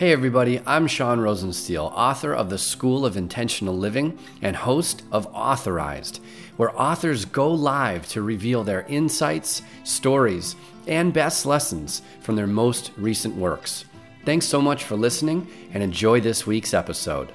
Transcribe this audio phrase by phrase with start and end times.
[0.00, 5.26] Hey, everybody, I'm Sean Rosensteel, author of The School of Intentional Living and host of
[5.34, 6.22] Authorized,
[6.56, 12.92] where authors go live to reveal their insights, stories, and best lessons from their most
[12.96, 13.84] recent works.
[14.24, 17.30] Thanks so much for listening and enjoy this week's episode.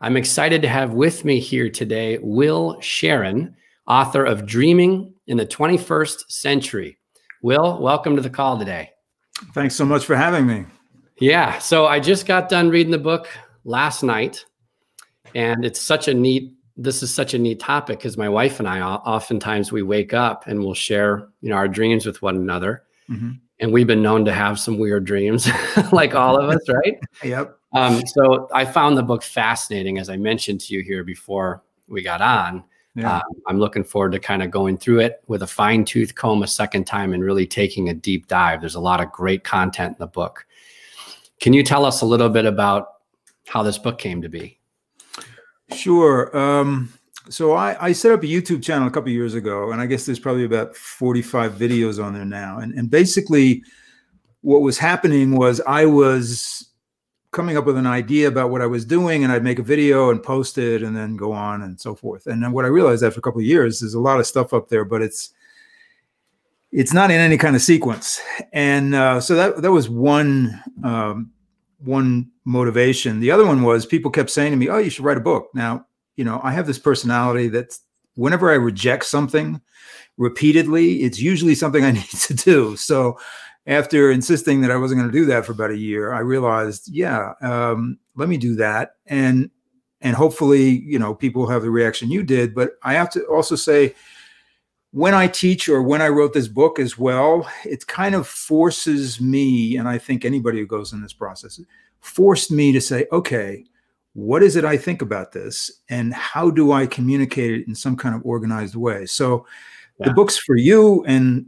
[0.00, 3.54] I'm excited to have with me here today Will Sharon,
[3.86, 6.98] author of Dreaming in the 21st Century.
[7.40, 8.90] Will, welcome to the call today.
[9.52, 10.64] Thanks so much for having me.
[11.18, 11.58] Yeah.
[11.58, 13.28] So I just got done reading the book
[13.64, 14.44] last night,
[15.34, 16.52] and it's such a neat.
[16.76, 20.46] This is such a neat topic because my wife and I oftentimes we wake up
[20.48, 23.32] and we'll share, you know, our dreams with one another, mm-hmm.
[23.60, 25.48] and we've been known to have some weird dreams,
[25.92, 26.98] like all of us, right?
[27.22, 27.56] yep.
[27.74, 32.02] Um, so I found the book fascinating, as I mentioned to you here before we
[32.02, 32.64] got on.
[32.96, 33.16] Yeah.
[33.16, 36.44] Um, I'm looking forward to kind of going through it with a fine tooth comb
[36.44, 38.60] a second time and really taking a deep dive.
[38.60, 40.46] There's a lot of great content in the book.
[41.44, 42.86] Can you tell us a little bit about
[43.46, 44.58] how this book came to be?
[45.74, 46.34] Sure.
[46.34, 46.90] Um,
[47.28, 50.06] so I, I, set up a YouTube channel a couple years ago, and I guess
[50.06, 52.60] there's probably about 45 videos on there now.
[52.60, 53.62] And, and basically,
[54.40, 56.70] what was happening was I was
[57.30, 60.08] coming up with an idea about what I was doing, and I'd make a video
[60.08, 62.26] and post it, and then go on and so forth.
[62.26, 64.54] And then what I realized after a couple of years, there's a lot of stuff
[64.54, 65.28] up there, but it's
[66.72, 68.18] it's not in any kind of sequence.
[68.54, 71.30] And uh, so that that was one um,
[71.84, 73.20] one motivation.
[73.20, 75.48] The other one was people kept saying to me, "Oh, you should write a book."
[75.54, 77.76] Now, you know, I have this personality that
[78.14, 79.60] whenever I reject something
[80.16, 82.76] repeatedly, it's usually something I need to do.
[82.76, 83.18] So,
[83.66, 86.88] after insisting that I wasn't going to do that for about a year, I realized,
[86.92, 89.50] yeah, um, let me do that, and
[90.00, 92.54] and hopefully, you know, people have the reaction you did.
[92.54, 93.94] But I have to also say,
[94.94, 99.20] when I teach or when I wrote this book as well, it kind of forces
[99.20, 101.60] me, and I think anybody who goes in this process,
[101.98, 103.64] forced me to say, okay,
[104.12, 105.68] what is it I think about this?
[105.88, 109.04] And how do I communicate it in some kind of organized way?
[109.06, 109.44] So
[109.98, 110.06] yeah.
[110.06, 111.46] the book's for you and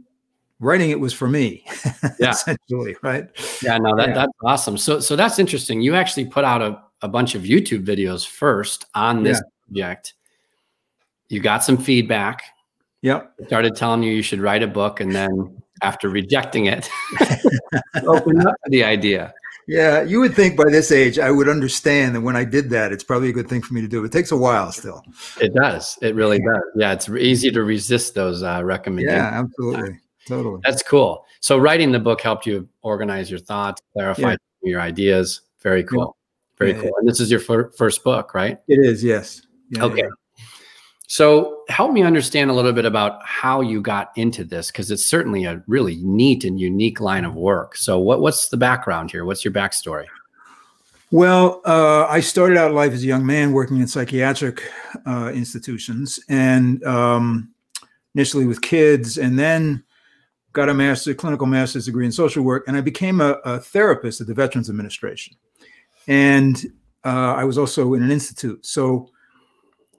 [0.59, 1.63] writing it was for me.
[2.19, 2.31] Yeah.
[2.31, 3.29] essentially, right?
[3.61, 4.15] Yeah, no, that, yeah.
[4.15, 4.75] that's awesome.
[4.75, 5.81] So so that's interesting.
[5.81, 9.85] You actually put out a, a bunch of YouTube videos first on this yeah.
[9.85, 10.13] subject.
[11.29, 12.43] You got some feedback.
[13.07, 13.33] Yep.
[13.47, 16.89] Started telling you you should write a book and then after rejecting it,
[18.03, 19.33] open up to the idea.
[19.65, 22.91] Yeah, you would think by this age I would understand that when I did that,
[22.91, 24.03] it's probably a good thing for me to do.
[24.03, 25.03] It takes a while still.
[25.39, 25.97] It does.
[26.01, 26.63] It really does.
[26.75, 29.17] Yeah, it's easy to resist those uh, recommendations.
[29.17, 29.99] Yeah, absolutely.
[30.27, 30.59] Totally.
[30.65, 31.25] That's cool.
[31.39, 34.37] So writing the book helped you organize your thoughts, clarify yeah.
[34.63, 35.41] your ideas.
[35.61, 36.17] Very cool.
[36.17, 36.57] Yeah.
[36.59, 36.91] Very yeah, cool.
[36.99, 38.59] And this is your fir- first book, right?
[38.67, 39.03] It is.
[39.03, 39.41] Yes.
[39.77, 40.03] okay.
[41.09, 45.05] So help me understand a little bit about how you got into this because it's
[45.05, 47.77] certainly a really neat and unique line of work.
[47.77, 49.23] So what, what's the background here?
[49.23, 50.05] What's your backstory?
[51.09, 54.69] Well, uh, I started out life as a young man working in psychiatric
[55.05, 57.53] uh, institutions and um,
[58.13, 59.85] initially with kids and then
[60.51, 64.19] got a master clinical master's degree in social work and I became a, a therapist
[64.19, 65.37] at the Veterans Administration.
[66.05, 66.61] And
[67.05, 68.65] uh, I was also in an institute.
[68.65, 69.09] So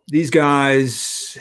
[0.09, 1.39] these guys,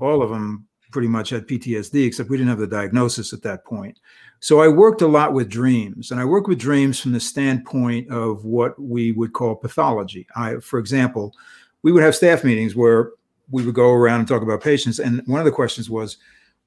[0.00, 3.64] all of them pretty much had PTSD, except we didn't have the diagnosis at that
[3.64, 3.98] point.
[4.40, 8.10] So I worked a lot with dreams, and I work with dreams from the standpoint
[8.10, 10.26] of what we would call pathology.
[10.36, 11.34] I, for example,
[11.82, 13.12] we would have staff meetings where
[13.50, 16.18] we would go around and talk about patients, and one of the questions was,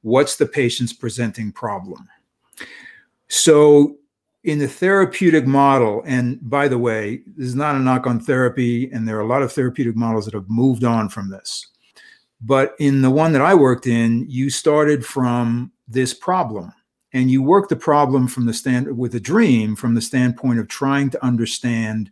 [0.01, 2.07] "What's the patient's presenting problem?"
[3.27, 3.97] So
[4.45, 8.91] in the therapeutic model, and by the way, this is not a knock on therapy,
[8.91, 11.67] and there are a lot of therapeutic models that have moved on from this.
[12.41, 16.71] But in the one that I worked in, you started from this problem
[17.11, 20.67] and you worked the problem from the stand with a dream from the standpoint of
[20.67, 22.11] trying to understand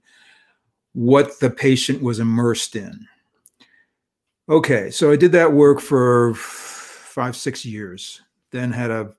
[0.93, 3.05] what the patient was immersed in.
[4.49, 8.21] Okay, so I did that work for five, six years,
[8.51, 9.13] then had a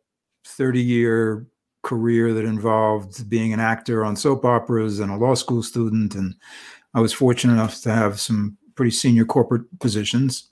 [0.46, 1.46] 30 year
[1.84, 6.16] career that involved being an actor on soap operas and a law school student.
[6.16, 6.34] And
[6.94, 10.50] I was fortunate enough to have some pretty senior corporate positions.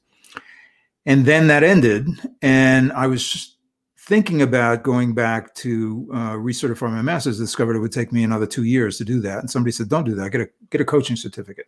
[1.04, 2.06] And then that ended.
[2.42, 3.56] And I was
[3.98, 8.46] thinking about going back to uh, recertify my master's, discovered it would take me another
[8.46, 9.40] two years to do that.
[9.40, 10.30] And somebody said, don't do that.
[10.30, 11.66] Get a, get a coaching certificate.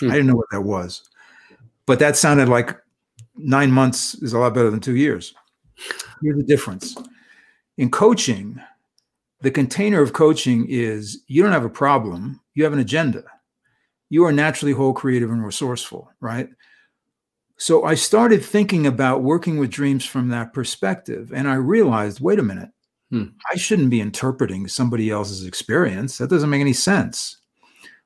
[0.00, 0.10] Hmm.
[0.10, 1.08] I didn't know what that was.
[1.86, 2.76] But that sounded like
[3.36, 5.34] nine months is a lot better than two years.
[6.22, 6.96] Here's the difference.
[7.76, 8.60] In coaching,
[9.42, 13.24] the container of coaching is you don't have a problem, you have an agenda.
[14.10, 16.48] You are naturally whole, creative, and resourceful, right?
[17.56, 21.32] So I started thinking about working with dreams from that perspective.
[21.34, 22.70] And I realized wait a minute,
[23.12, 23.24] Hmm.
[23.52, 26.16] I shouldn't be interpreting somebody else's experience.
[26.16, 27.36] That doesn't make any sense.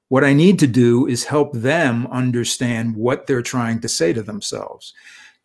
[0.08, 4.22] What I need to do is help them understand what they're trying to say to
[4.22, 4.92] themselves.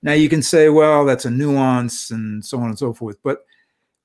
[0.02, 3.18] Now, you can say, well, that's a nuance and so on and so forth.
[3.24, 3.46] But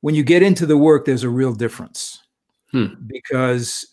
[0.06, 2.22] when you get into the work, there's a real difference
[2.70, 2.94] hmm.
[3.08, 3.84] because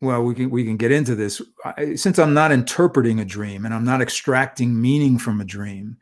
[0.00, 3.64] well we can we can get into this I, since i'm not interpreting a dream
[3.66, 5.96] and i'm not extracting meaning from a dream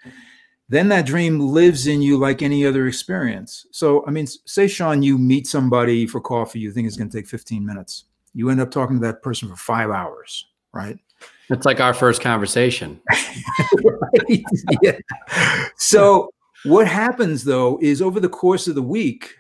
[0.71, 5.03] then that dream lives in you like any other experience so i mean say sean
[5.03, 8.61] you meet somebody for coffee you think it's going to take 15 minutes you end
[8.61, 10.97] up talking to that person for five hours right
[11.51, 13.01] it's like our first conversation
[13.85, 14.43] right?
[14.81, 14.97] yeah.
[15.77, 16.31] so
[16.65, 19.35] what happens though is over the course of the week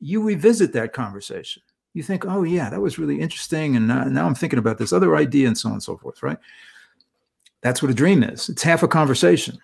[0.00, 1.62] you revisit that conversation
[1.94, 3.76] you think, oh, yeah, that was really interesting.
[3.76, 6.22] And now, now I'm thinking about this other idea and so on and so forth,
[6.22, 6.38] right?
[7.62, 8.48] That's what a dream is.
[8.48, 9.58] It's half a conversation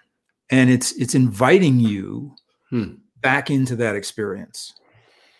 [0.48, 2.34] and it's it's inviting you
[2.70, 2.94] hmm.
[3.20, 4.74] back into that experience.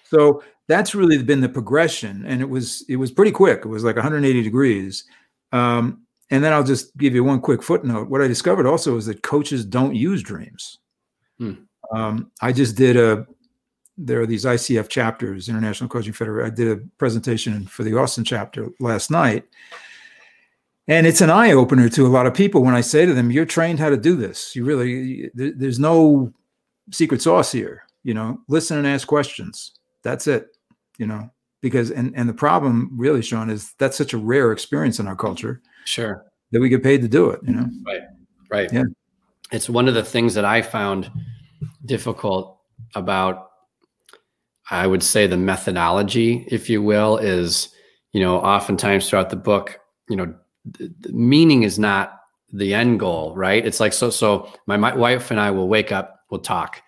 [0.04, 2.26] So that's really been the progression.
[2.26, 3.60] And it was it was pretty quick.
[3.60, 5.04] It was like 180 degrees.
[5.52, 8.10] Um, and then I'll just give you one quick footnote.
[8.10, 10.79] What I discovered also is that coaches don't use dreams.
[11.40, 11.52] Hmm.
[11.92, 13.26] Um, I just did a
[14.02, 16.50] there are these ICF chapters, International Coaching Federation.
[16.50, 19.44] I did a presentation for the Austin chapter last night.
[20.88, 23.30] And it's an eye opener to a lot of people when I say to them,
[23.30, 24.56] you're trained how to do this.
[24.56, 26.32] You really, there's no
[26.90, 27.84] secret sauce here.
[28.02, 29.72] You know, listen and ask questions.
[30.02, 30.56] That's it.
[30.96, 34.98] You know, because, and, and the problem really, Sean, is that's such a rare experience
[34.98, 35.60] in our culture.
[35.84, 36.24] Sure.
[36.52, 37.68] That we get paid to do it, you know?
[37.86, 38.02] Right.
[38.50, 38.72] Right.
[38.72, 38.84] Yeah.
[39.52, 41.10] It's one of the things that I found
[41.84, 42.58] difficult
[42.94, 43.50] about
[44.70, 47.70] I would say the methodology, if you will, is,
[48.12, 50.32] you know, oftentimes throughout the book, you know,
[51.08, 52.20] meaning is not
[52.52, 53.66] the end goal, right?
[53.66, 56.82] It's like, so, so my, my wife and I will wake up, we'll talk,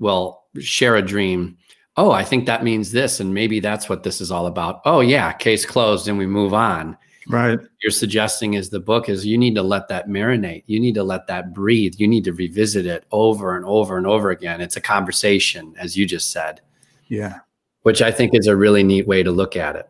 [0.00, 1.56] we'll share a dream.
[1.96, 3.20] Oh, I think that means this.
[3.20, 4.80] And maybe that's what this is all about.
[4.84, 6.96] Oh, yeah, case closed and we move on.
[7.28, 7.58] Right.
[7.82, 10.64] You're suggesting is the book is you need to let that marinate.
[10.66, 11.94] You need to let that breathe.
[11.98, 14.60] You need to revisit it over and over and over again.
[14.60, 16.62] It's a conversation, as you just said.
[17.08, 17.40] Yeah.
[17.82, 19.88] Which I think is a really neat way to look at it.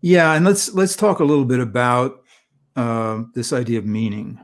[0.00, 2.22] Yeah, and let's let's talk a little bit about
[2.76, 4.38] uh, this idea of meaning,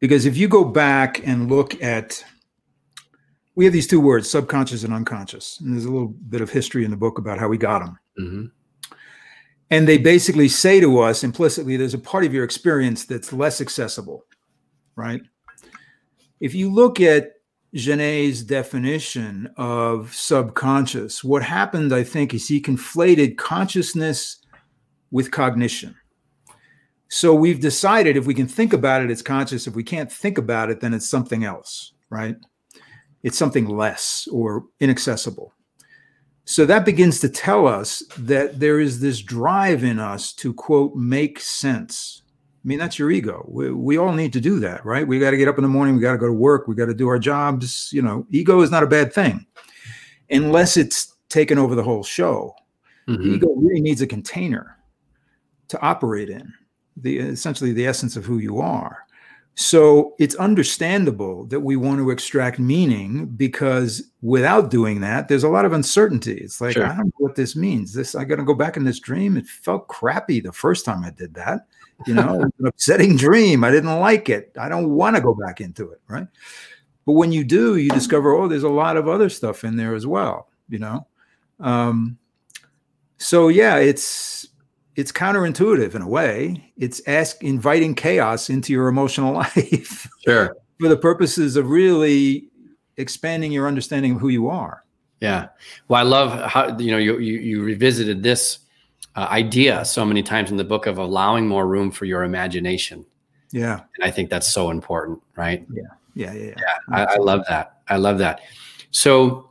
[0.00, 2.24] because if you go back and look at,
[3.54, 6.84] we have these two words, subconscious and unconscious, and there's a little bit of history
[6.84, 7.98] in the book about how we got them.
[8.18, 8.44] Mm-hmm.
[9.70, 13.60] And they basically say to us implicitly, there's a part of your experience that's less
[13.60, 14.24] accessible,
[14.94, 15.22] right?
[16.40, 17.32] If you look at
[17.74, 24.38] Janet's definition of subconscious, what happened, I think, is he conflated consciousness
[25.10, 25.96] with cognition.
[27.08, 29.66] So we've decided if we can think about it, it's conscious.
[29.66, 32.36] If we can't think about it, then it's something else, right?
[33.22, 35.52] It's something less or inaccessible.
[36.46, 40.94] So that begins to tell us that there is this drive in us to, quote,
[40.94, 42.22] make sense
[42.64, 43.44] I mean, that's your ego.
[43.46, 45.06] We, we all need to do that, right?
[45.06, 45.96] We got to get up in the morning.
[45.96, 46.66] We got to go to work.
[46.66, 47.90] We got to do our jobs.
[47.92, 49.44] You know, ego is not a bad thing
[50.30, 52.54] unless it's taken over the whole show.
[53.06, 53.34] Mm-hmm.
[53.34, 54.78] Ego really needs a container
[55.68, 56.50] to operate in,
[56.96, 59.04] the essentially the essence of who you are.
[59.56, 65.48] So it's understandable that we want to extract meaning because without doing that, there's a
[65.48, 66.34] lot of uncertainty.
[66.34, 66.86] It's like, sure.
[66.86, 67.92] I don't know what this means.
[67.92, 69.36] This I gotta go back in this dream.
[69.36, 71.66] It felt crappy the first time I did that.
[72.04, 73.62] You know, an upsetting dream.
[73.62, 74.50] I didn't like it.
[74.58, 76.00] I don't want to go back into it.
[76.08, 76.26] Right.
[77.06, 79.94] But when you do, you discover, oh, there's a lot of other stuff in there
[79.94, 81.06] as well, you know?
[81.60, 82.18] Um,
[83.18, 84.48] so yeah, it's
[84.96, 86.72] it's counterintuitive in a way.
[86.76, 90.08] It's ask inviting chaos into your emotional life.
[90.24, 90.56] Sure.
[90.80, 92.48] for the purposes of really
[92.96, 94.84] expanding your understanding of who you are.
[95.20, 95.48] Yeah.
[95.88, 98.58] Well, I love how you know you you, you revisited this
[99.16, 103.06] uh, idea so many times in the book of allowing more room for your imagination.
[103.52, 103.80] Yeah.
[103.96, 105.64] And I think that's so important, right?
[105.72, 105.82] Yeah.
[106.14, 106.32] Yeah.
[106.32, 106.42] Yeah.
[106.42, 106.54] Yeah.
[106.58, 107.78] yeah I, I, love that.
[107.88, 108.40] I love that.
[108.90, 109.50] So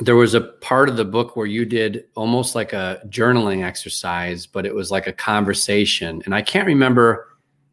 [0.00, 4.46] there was a part of the book where you did almost like a journaling exercise,
[4.46, 6.22] but it was like a conversation.
[6.24, 7.28] And I can't remember,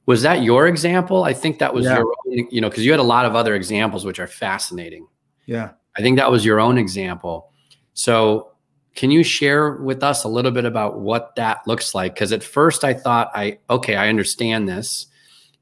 [0.05, 1.23] was that your example?
[1.23, 1.97] I think that was yeah.
[1.97, 5.07] your own, you know, because you had a lot of other examples which are fascinating.
[5.45, 5.71] Yeah.
[5.97, 7.51] I think that was your own example.
[7.93, 8.51] So
[8.95, 12.13] can you share with us a little bit about what that looks like?
[12.13, 15.07] Because at first I thought I okay, I understand this,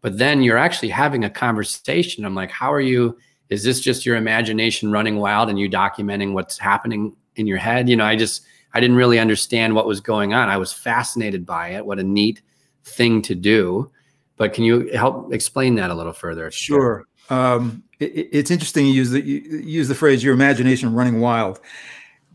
[0.01, 2.25] but then you're actually having a conversation.
[2.25, 3.17] I'm like, how are you?
[3.49, 7.89] Is this just your imagination running wild and you documenting what's happening in your head?
[7.89, 10.49] You know, I just I didn't really understand what was going on.
[10.49, 11.85] I was fascinated by it.
[11.85, 12.41] What a neat
[12.83, 13.91] thing to do.
[14.37, 16.51] But can you help explain that a little further?
[16.51, 17.05] Sure.
[17.29, 21.59] Um, it, it's interesting you use the you use the phrase your imagination running wild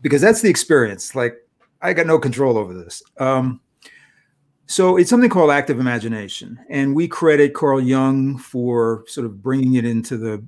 [0.01, 1.15] because that's the experience.
[1.15, 1.35] Like
[1.81, 3.03] I got no control over this.
[3.19, 3.61] Um,
[4.65, 9.75] so it's something called active imagination, and we credit Carl Jung for sort of bringing
[9.75, 10.43] it into the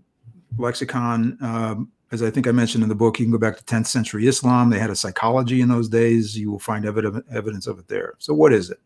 [0.57, 1.37] lexicon.
[1.41, 3.87] Um, as I think I mentioned in the book, you can go back to 10th
[3.87, 4.69] century Islam.
[4.69, 6.37] They had a psychology in those days.
[6.37, 8.13] You will find evidence evidence of it there.
[8.19, 8.79] So what is it?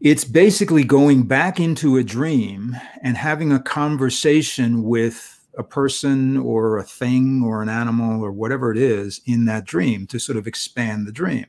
[0.00, 6.78] It's basically going back into a dream and having a conversation with a person or
[6.78, 10.46] a thing or an animal or whatever it is in that dream to sort of
[10.46, 11.46] expand the dream.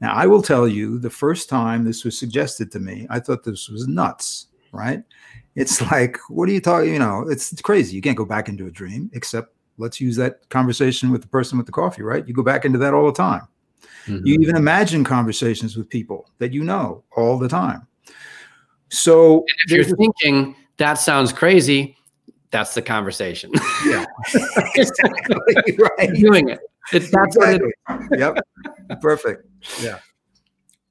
[0.00, 3.44] Now, I will tell you the first time this was suggested to me, I thought
[3.44, 5.02] this was nuts, right?
[5.56, 6.92] It's like, what are you talking?
[6.92, 7.94] You know, it's, it's crazy.
[7.96, 11.58] You can't go back into a dream, except let's use that conversation with the person
[11.58, 12.26] with the coffee, right?
[12.26, 13.46] You go back into that all the time.
[14.06, 14.26] Mm-hmm.
[14.26, 17.86] You even imagine conversations with people that you know all the time.
[18.90, 21.96] So if you're thinking that sounds crazy,
[22.50, 23.50] that's the conversation.
[23.86, 24.04] Yeah,
[24.74, 25.36] exactly
[25.98, 26.14] right.
[26.14, 26.60] Doing it.
[26.92, 27.72] It's that's exactly.
[27.88, 28.38] It yep.
[29.00, 29.46] Perfect.
[29.82, 29.98] Yeah.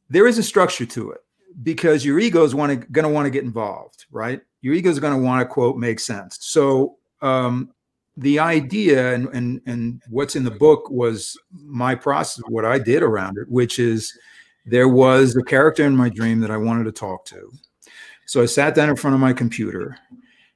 [0.09, 1.21] There is a structure to it
[1.61, 4.41] because your ego is going to want to get involved, right?
[4.63, 6.39] Your ego is going to want to quote make sense.
[6.41, 7.69] So um,
[8.17, 13.03] the idea and, and and what's in the book was my process, what I did
[13.03, 14.17] around it, which is
[14.65, 17.51] there was a character in my dream that I wanted to talk to.
[18.25, 19.97] So I sat down in front of my computer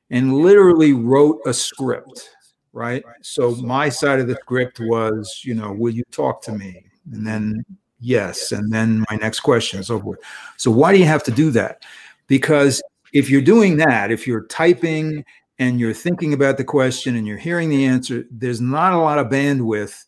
[0.10, 2.30] and literally wrote a script,
[2.72, 3.04] right?
[3.22, 6.86] So my side of the script was, you know, will you talk to me?
[7.12, 7.66] And then
[8.00, 10.20] yes, and then my next question, and so forth.
[10.56, 11.84] So why do you have to do that?
[12.28, 12.82] Because
[13.18, 15.26] if you're doing that, if you're typing
[15.58, 19.18] and you're thinking about the question and you're hearing the answer, there's not a lot
[19.18, 20.06] of bandwidth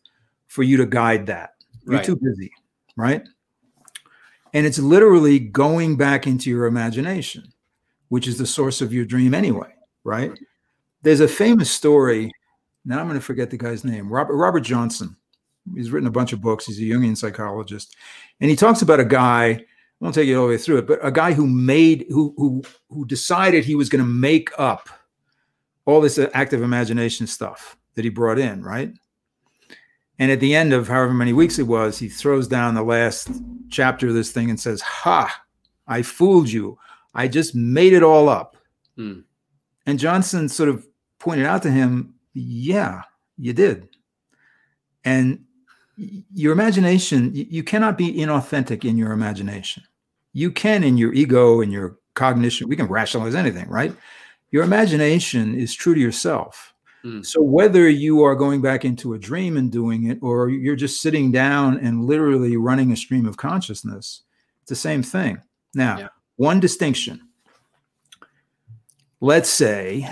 [0.48, 1.56] for you to guide that.
[1.86, 2.06] You're right.
[2.06, 2.52] too busy,
[2.96, 3.28] right?
[4.54, 7.52] And it's literally going back into your imagination,
[8.10, 9.74] which is the source of your dream anyway,
[10.04, 10.32] right?
[11.02, 12.32] There's a famous story.
[12.86, 14.08] Now I'm going to forget the guy's name.
[14.08, 15.16] Robert Robert Johnson.
[15.76, 16.66] He's written a bunch of books.
[16.66, 17.96] He's a Jungian psychologist,
[18.40, 19.66] and he talks about a guy.
[20.00, 22.34] I won't take you all the way through it, but a guy who made who
[22.38, 24.90] who who decided he was going to make up
[25.86, 28.94] all this active imagination stuff that he brought in, right?
[30.20, 33.30] And at the end of however many weeks it was, he throws down the last
[33.70, 35.44] chapter of this thing and says, Ha,
[35.88, 36.78] I fooled you.
[37.16, 38.56] I just made it all up.
[38.96, 39.22] Hmm.
[39.86, 40.86] And Johnson sort of
[41.20, 43.04] pointed out to him, Yeah,
[43.38, 43.88] you did.
[45.04, 45.46] And
[45.96, 49.84] your imagination, you cannot be inauthentic in your imagination.
[50.34, 52.68] You can in your ego and your cognition.
[52.68, 53.94] We can rationalize anything, right?
[54.52, 56.74] your imagination is true to yourself.
[57.06, 57.26] Mm.
[57.26, 61.02] So whether you are going back into a dream and doing it, or you're just
[61.02, 64.24] sitting down and literally running a stream of consciousness,
[64.62, 65.42] it's the same thing.
[65.74, 66.08] Now, yeah.
[66.36, 67.22] one distinction.
[69.22, 70.10] Let's say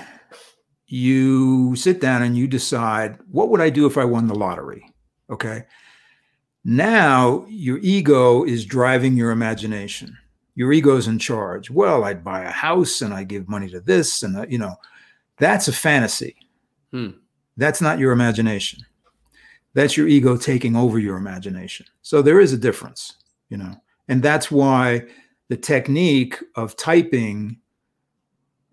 [0.87, 4.89] you sit down and you decide, what would I do if I won the lottery?
[5.29, 5.63] Okay.
[6.67, 10.15] Now your ego is driving your imagination
[10.57, 11.69] your ego's in charge.
[11.69, 14.75] Well, I'd buy a house and I give money to this, and uh, you know,
[15.37, 16.35] that's a fantasy.
[16.91, 17.11] Hmm.
[17.57, 18.83] That's not your imagination.
[19.75, 21.85] That's your ego taking over your imagination.
[22.01, 23.17] So there is a difference,
[23.49, 23.75] you know,
[24.07, 25.03] and that's why
[25.49, 27.59] the technique of typing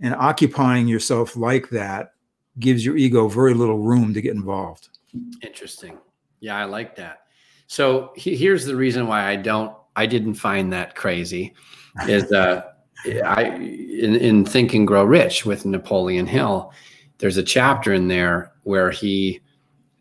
[0.00, 2.14] and occupying yourself like that
[2.58, 4.88] gives your ego very little room to get involved.
[5.42, 5.98] Interesting.
[6.40, 7.23] Yeah, I like that.
[7.74, 11.54] So he, here's the reason why I don't I didn't find that crazy
[12.06, 12.62] is uh,
[13.24, 16.72] I in, in Think and Grow Rich with Napoleon Hill,
[17.18, 19.40] there's a chapter in there where he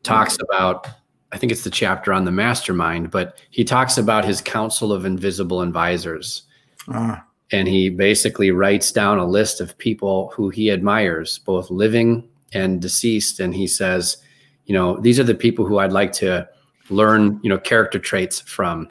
[0.03, 0.87] talks about
[1.31, 5.03] I think it's the chapter on the mastermind, but he talks about his council of
[5.03, 6.43] invisible advisors.
[6.87, 7.17] Uh.
[7.51, 12.79] And he basically writes down a list of people who he admires, both living and
[12.79, 13.39] deceased.
[13.39, 14.17] And he says,
[14.65, 16.47] you know, these are the people who I'd like to
[16.89, 18.87] learn, you know, character traits from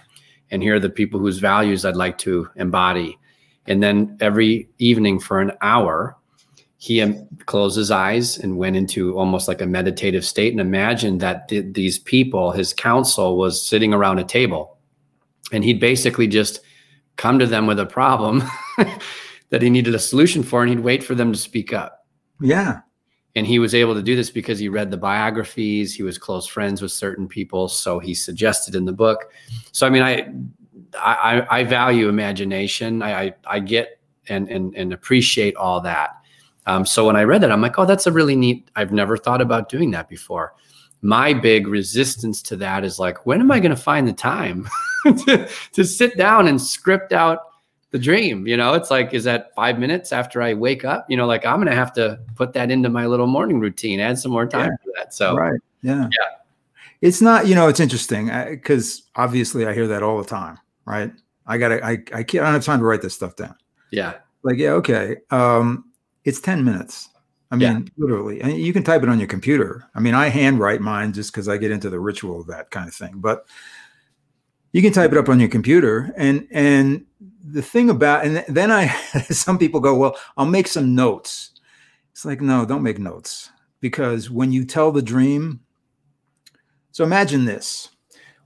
[0.52, 3.18] and here are the people whose values I'd like to embody.
[3.66, 6.14] And then every evening for an hour,
[6.76, 7.02] he
[7.46, 11.72] closed his eyes and went into almost like a meditative state and imagined that th-
[11.72, 14.76] these people, his council, was sitting around a table.
[15.52, 16.60] And he'd basically just
[17.16, 18.42] come to them with a problem
[19.48, 22.06] that he needed a solution for, and he'd wait for them to speak up.
[22.40, 22.80] Yeah
[23.34, 26.46] and he was able to do this because he read the biographies he was close
[26.46, 29.32] friends with certain people so he suggested in the book.
[29.72, 30.28] So i mean i
[30.98, 33.02] i, I value imagination.
[33.02, 36.10] I, I, I get and, and and appreciate all that.
[36.66, 39.16] Um, so when i read that i'm like oh that's a really neat i've never
[39.16, 40.54] thought about doing that before.
[41.04, 44.68] My big resistance to that is like when am i going to find the time
[45.04, 47.51] to, to sit down and script out
[47.92, 48.46] the dream.
[48.46, 51.06] You know, it's like, is that five minutes after I wake up?
[51.08, 54.18] You know, like I'm gonna have to put that into my little morning routine, add
[54.18, 54.76] some more time Yeah.
[54.84, 55.14] for that.
[55.14, 55.60] So right.
[55.82, 56.08] Yeah.
[56.10, 56.36] Yeah.
[57.00, 61.12] It's not, you know, it's interesting because obviously I hear that all the time, right?
[61.46, 63.56] I gotta, I, I can't, I don't have time to write this stuff down.
[63.90, 65.16] yeah, Like, yeah, okay.
[65.30, 65.90] Um,
[66.24, 67.08] it's 10 minutes.
[67.50, 67.88] I mean, Yeah.
[67.98, 69.84] literally, and you can type it on your computer.
[69.96, 72.86] I mean, I handwrite mine just because I get into the ritual of that kind
[72.88, 73.14] of thing.
[73.16, 73.46] But
[74.72, 77.04] you can type it up on your computer, and and
[77.44, 78.86] the thing about and then I
[79.30, 81.50] some people go, well, I'll make some notes.
[82.12, 85.60] It's like, no, don't make notes because when you tell the dream,
[86.92, 87.88] so imagine this.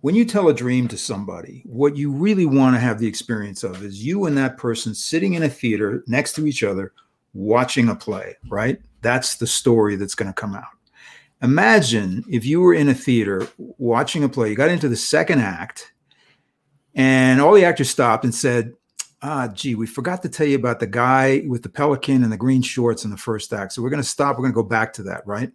[0.01, 3.65] When you tell a dream to somebody, what you really want to have the experience
[3.65, 6.93] of is you and that person sitting in a theater next to each other
[7.35, 8.81] watching a play, right?
[9.03, 10.65] That's the story that's going to come out.
[11.43, 15.41] Imagine if you were in a theater watching a play, you got into the second
[15.41, 15.93] act,
[16.95, 18.73] and all the actors stopped and said,
[19.23, 22.37] Ah, gee, we forgot to tell you about the guy with the pelican and the
[22.37, 23.73] green shorts in the first act.
[23.73, 24.37] So we're going to stop.
[24.37, 25.51] We're going to go back to that, right?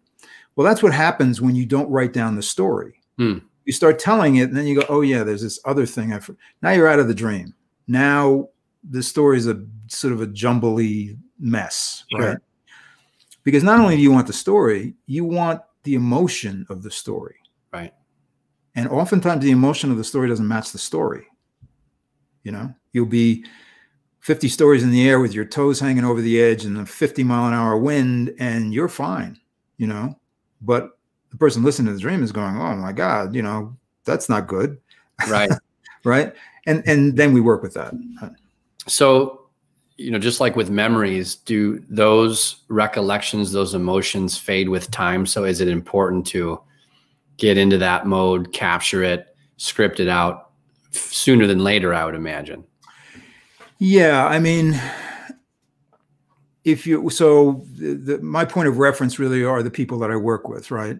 [0.55, 2.95] Well, that's what happens when you don't write down the story.
[3.17, 3.37] Hmm.
[3.65, 6.19] You start telling it, and then you go, "Oh yeah, there's this other thing." I
[6.19, 6.35] for-.
[6.63, 7.53] now you're out of the dream.
[7.87, 8.49] Now
[8.89, 12.19] the story is a sort of a jumbly mess, Sure.
[12.29, 12.37] right?
[13.43, 17.35] Because not only do you want the story, you want the emotion of the story,
[17.71, 17.93] right.
[18.75, 21.27] and oftentimes the emotion of the story doesn't match the story.
[22.43, 23.45] You know, you'll be
[24.19, 27.23] 50 stories in the air with your toes hanging over the edge and a 50
[27.23, 29.39] mile an hour wind, and you're fine,
[29.77, 30.15] you know.
[30.61, 30.91] But
[31.31, 34.47] the person listening to the dream is going, "Oh my God, you know, that's not
[34.47, 34.77] good."
[35.27, 35.51] Right.
[36.03, 36.33] right?
[36.65, 37.93] And and then we work with that.
[38.87, 39.47] So,
[39.97, 45.25] you know, just like with memories, do those recollections, those emotions fade with time?
[45.25, 46.61] So, is it important to
[47.37, 50.51] get into that mode, capture it, script it out
[50.91, 51.93] sooner than later?
[51.93, 52.63] I would imagine.
[53.83, 54.79] Yeah, I mean,
[56.63, 60.17] if you so the, the, my point of reference really are the people that I
[60.17, 60.99] work with, right?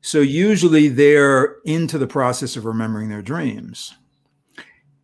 [0.00, 3.92] So usually they're into the process of remembering their dreams.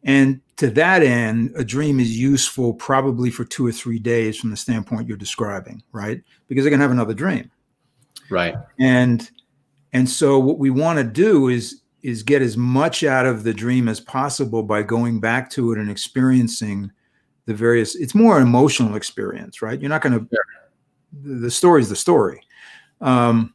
[0.04, 4.50] And to that end, a dream is useful probably for two or three days from
[4.50, 6.22] the standpoint you're describing, right?
[6.46, 7.50] Because they're gonna have another dream.
[8.30, 8.54] Right.
[8.78, 9.28] and
[9.92, 13.54] and so what we want to do is is get as much out of the
[13.54, 16.90] dream as possible by going back to it and experiencing
[17.46, 19.80] the various it's more an emotional experience right?
[19.80, 20.28] You're not going to
[21.22, 22.40] the, the story is the story.
[23.00, 23.54] Um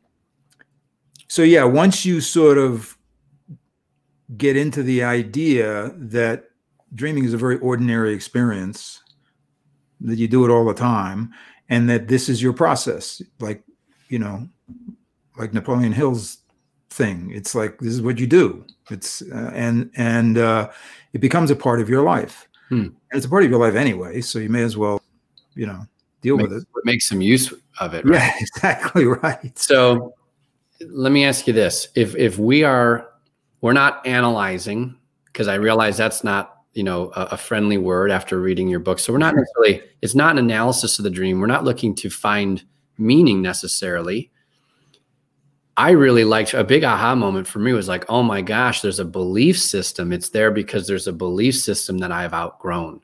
[1.27, 2.97] so yeah once you sort of
[4.38, 6.45] get into the idea that
[6.93, 9.01] dreaming is a very ordinary experience
[10.01, 11.32] that you do it all the time
[11.69, 13.63] and that this is your process like
[14.10, 14.47] you know
[15.38, 16.38] like Napoleon Hill's
[16.91, 17.32] thing.
[17.34, 18.65] It's like this is what you do.
[18.89, 20.69] It's uh, and and uh,
[21.13, 22.75] it becomes a part of your life, Hmm.
[22.84, 24.21] and it's a part of your life anyway.
[24.21, 25.01] So you may as well,
[25.56, 25.86] you know,
[26.21, 26.67] deal Make, with it.
[26.84, 28.06] make some use of it.
[28.06, 28.19] Right?
[28.19, 29.58] Yeah, exactly right.
[29.58, 30.13] So,
[30.89, 33.08] let me ask you this: if if we are
[33.62, 38.39] we're not analyzing, because I realize that's not you know a, a friendly word after
[38.39, 38.99] reading your book.
[38.99, 41.39] So we're not necessarily it's not an analysis of the dream.
[41.39, 42.63] We're not looking to find
[42.97, 44.31] meaning necessarily.
[45.82, 49.00] I really liked a big aha moment for me was like, oh my gosh, there's
[49.00, 50.13] a belief system.
[50.13, 53.02] It's there because there's a belief system that I've outgrown.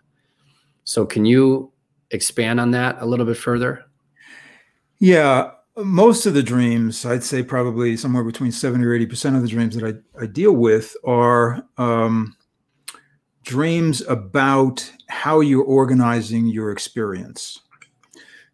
[0.83, 1.71] So can you
[2.11, 3.83] expand on that a little bit further?
[4.99, 9.41] Yeah, most of the dreams, I'd say probably somewhere between seventy or eighty percent of
[9.41, 12.37] the dreams that I, I deal with are um,
[13.41, 17.59] dreams about how you're organizing your experience.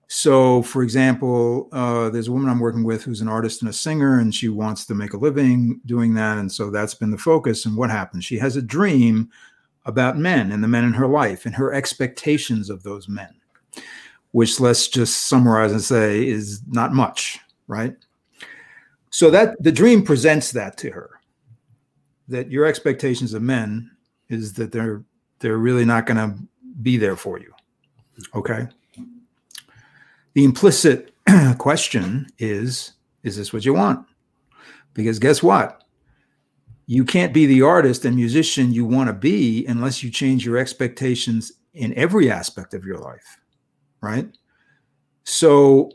[0.08, 3.74] So, for example, uh, there's a woman I'm working with who's an artist and a
[3.74, 6.38] singer, and she wants to make a living doing that.
[6.38, 7.66] And so that's been the focus.
[7.66, 8.26] And what happens?
[8.26, 9.30] She has a dream
[9.86, 13.34] about men and the men in her life and her expectations of those men,
[14.32, 17.96] which let's just summarize and say is not much, right?
[19.10, 21.20] So that the dream presents that to her
[22.28, 23.92] that your expectations of men
[24.30, 25.04] is that they're
[25.39, 26.36] they're really not going to
[26.82, 27.54] be there for you.
[28.34, 28.68] Okay?
[30.34, 31.13] The implicit
[31.58, 32.93] question is
[33.24, 34.06] is this what you want?
[34.93, 35.84] Because guess what?
[36.86, 40.58] You can't be the artist and musician you want to be unless you change your
[40.58, 43.39] expectations in every aspect of your life,
[44.02, 44.28] right?
[45.24, 45.89] So,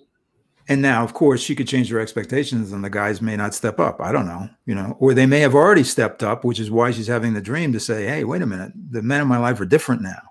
[0.69, 3.79] and now, of course, she could change her expectations and the guys may not step
[3.79, 4.01] up.
[4.01, 6.91] I don't know, you know, or they may have already stepped up, which is why
[6.91, 9.61] she's having the dream to say, hey, wait a minute, the men in my life
[9.61, 10.23] are different now.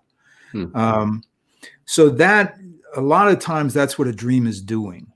[0.51, 0.75] Hmm.
[0.75, 1.23] Um,
[1.85, 2.57] so, that
[2.95, 5.11] a lot of times that's what a dream is doing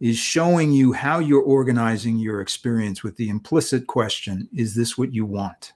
[0.00, 5.14] is showing you how you're organizing your experience with the implicit question is this what
[5.14, 5.72] you want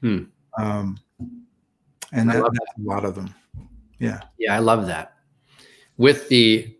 [0.00, 0.24] Hmm.
[0.58, 0.98] um,
[2.12, 3.34] and I that, love that's a lot of them.
[3.98, 4.20] Yeah.
[4.38, 5.16] Yeah, I love that.
[5.96, 6.74] With the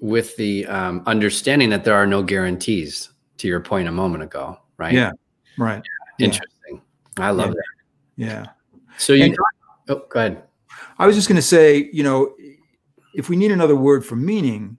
[0.00, 3.10] with the um, understanding that there are no guarantees.
[3.38, 4.92] To your point a moment ago, right?
[4.94, 5.10] Yeah.
[5.58, 5.82] Right.
[6.18, 6.24] Yeah.
[6.26, 6.80] Interesting.
[7.18, 7.54] I love Yeah.
[7.54, 7.64] that.
[8.16, 8.46] Yeah.
[8.96, 9.24] So you.
[9.24, 9.36] And-
[9.88, 10.42] oh, go ahead.
[10.98, 12.33] I was just going to say, you know,
[13.14, 14.76] if we need another word for meaning,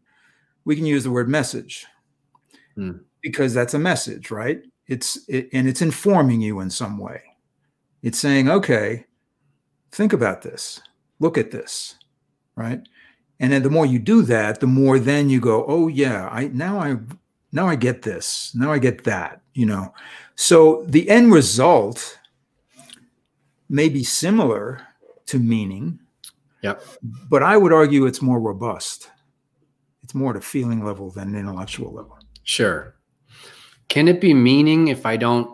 [0.66, 1.86] we can use the word message
[2.76, 2.92] Hmm.
[3.22, 4.62] because that's a message, right?
[4.88, 7.22] It's it, and it's informing you in some way.
[8.04, 9.06] It's saying, okay,
[9.92, 10.82] think about this,
[11.20, 11.96] look at this,
[12.56, 12.82] right?
[13.40, 16.48] And then the more you do that, the more then you go, oh yeah, I
[16.50, 16.98] now I
[17.52, 19.94] now I get this, now I get that, you know.
[20.36, 22.20] So the end result
[23.70, 24.82] may be similar
[25.28, 26.00] to meaning,
[26.66, 26.84] Yep.
[27.30, 29.10] but I would argue it's more robust.
[30.04, 32.18] It's more at a feeling level than an intellectual level.
[32.44, 32.96] Sure.
[33.88, 35.50] Can it be meaning if I don't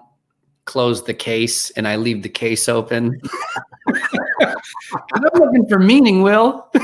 [0.66, 3.20] close the case and I leave the case open?
[4.42, 6.70] I'm looking for meaning, Will.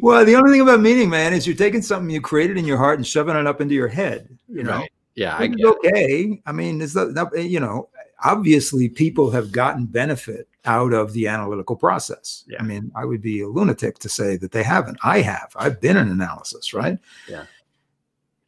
[0.00, 2.76] Well, the only thing about meaning, man, is you're taking something you created in your
[2.76, 4.28] heart and shoving it up into your head.
[4.48, 4.92] You know, Right.
[5.14, 5.64] Yeah, I is it.
[5.64, 6.42] okay.
[6.44, 7.88] I mean, it's not- you know,
[8.22, 12.44] obviously people have gotten benefit out of the analytical process.
[12.46, 12.58] Yeah.
[12.60, 14.98] I mean, I would be a lunatic to say that they haven't.
[15.02, 15.52] I have.
[15.56, 16.98] I've been in analysis, right?
[17.28, 17.44] Yeah.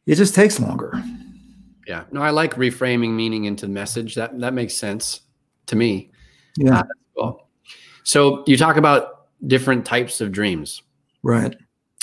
[0.05, 0.93] It just takes longer.
[1.85, 2.03] Yeah.
[2.11, 4.15] No, I like reframing meaning into message.
[4.15, 5.21] That that makes sense
[5.67, 6.11] to me.
[6.57, 6.83] Yeah.
[7.17, 7.47] Cool.
[8.03, 10.81] So you talk about different types of dreams.
[11.23, 11.55] Right.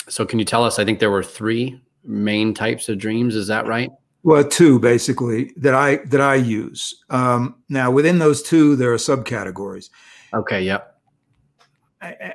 [0.07, 0.79] So can you tell us?
[0.79, 3.35] I think there were three main types of dreams.
[3.35, 3.91] Is that right?
[4.23, 7.03] Well, two basically that I that I use.
[7.11, 9.89] Um, now, within those two, there are subcategories.
[10.35, 10.63] Okay.
[10.63, 10.91] Yep.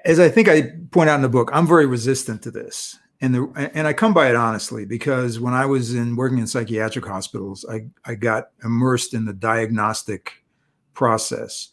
[0.04, 3.34] as I think I point out in the book, I'm very resistant to this, and
[3.34, 7.06] the and I come by it honestly because when I was in working in psychiatric
[7.06, 10.32] hospitals, I I got immersed in the diagnostic
[10.94, 11.68] process,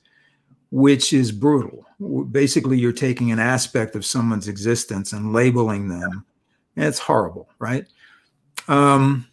[0.70, 1.86] which is brutal.
[2.32, 6.26] Basically, you're taking an aspect of someone's existence and labeling them,
[6.76, 7.86] and it's horrible, right?
[8.68, 9.28] Um,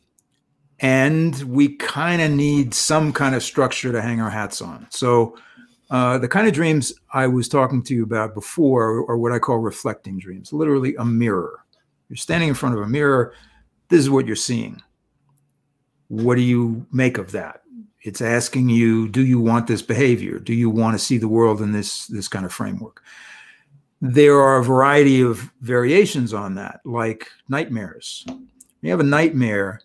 [0.78, 4.87] and we kind of need some kind of structure to hang our hats on.
[4.90, 5.37] So.
[5.90, 9.38] Uh, the kind of dreams I was talking to you about before are what I
[9.38, 11.64] call reflecting dreams, literally a mirror.
[12.09, 13.35] You're standing in front of a mirror.
[13.88, 14.83] This is what you're seeing.
[16.09, 17.62] What do you make of that?
[18.03, 20.38] It's asking you, do you want this behavior?
[20.38, 23.03] Do you want to see the world in this, this kind of framework?
[24.01, 28.25] There are a variety of variations on that, like nightmares.
[28.27, 28.49] When
[28.83, 29.81] you have a nightmare,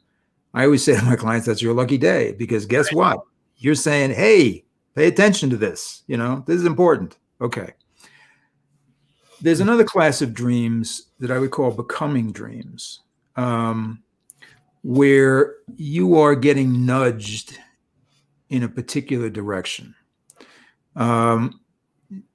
[0.53, 3.21] I always say to my clients, that's your lucky day, because guess what?
[3.57, 4.65] You're saying, hey,
[4.99, 6.43] pay attention to this you know?
[6.45, 7.17] This is important.
[7.39, 7.73] Okay.
[9.39, 12.99] There's another class of dreams that i would call becoming dreams
[13.37, 14.03] um,
[14.83, 17.57] where you are getting nudged
[18.49, 19.95] in a particular direction.
[20.97, 21.61] Um,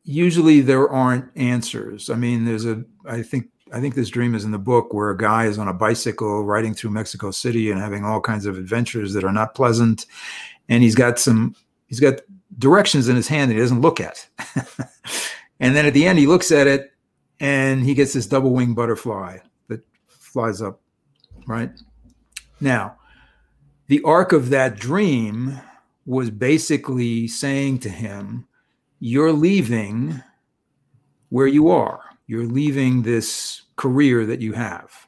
[0.04, 2.08] usually there aren't answers.
[2.08, 5.10] I mean there's a i think i think this dream is in the book where
[5.10, 8.56] a guy is on a bicycle riding through mexico city and having all kinds of
[8.56, 10.06] adventures that are not pleasant.
[10.70, 11.54] And he's got some
[11.86, 12.20] he's got
[12.58, 14.26] directions in his hand that he doesn't look at.
[15.60, 16.92] and then at the end, he looks at it
[17.40, 19.38] and he gets this double winged butterfly
[19.68, 20.80] that flies up,
[21.46, 21.70] right?
[22.60, 22.96] Now,
[23.86, 25.60] the arc of that dream
[26.06, 28.46] was basically saying to him,
[29.00, 30.22] You're leaving
[31.28, 35.06] where you are, you're leaving this career that you have,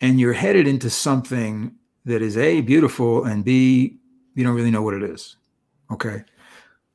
[0.00, 3.98] and you're headed into something that is A, beautiful, and B,
[4.34, 5.36] you don't really know what it is.
[5.90, 6.22] Okay.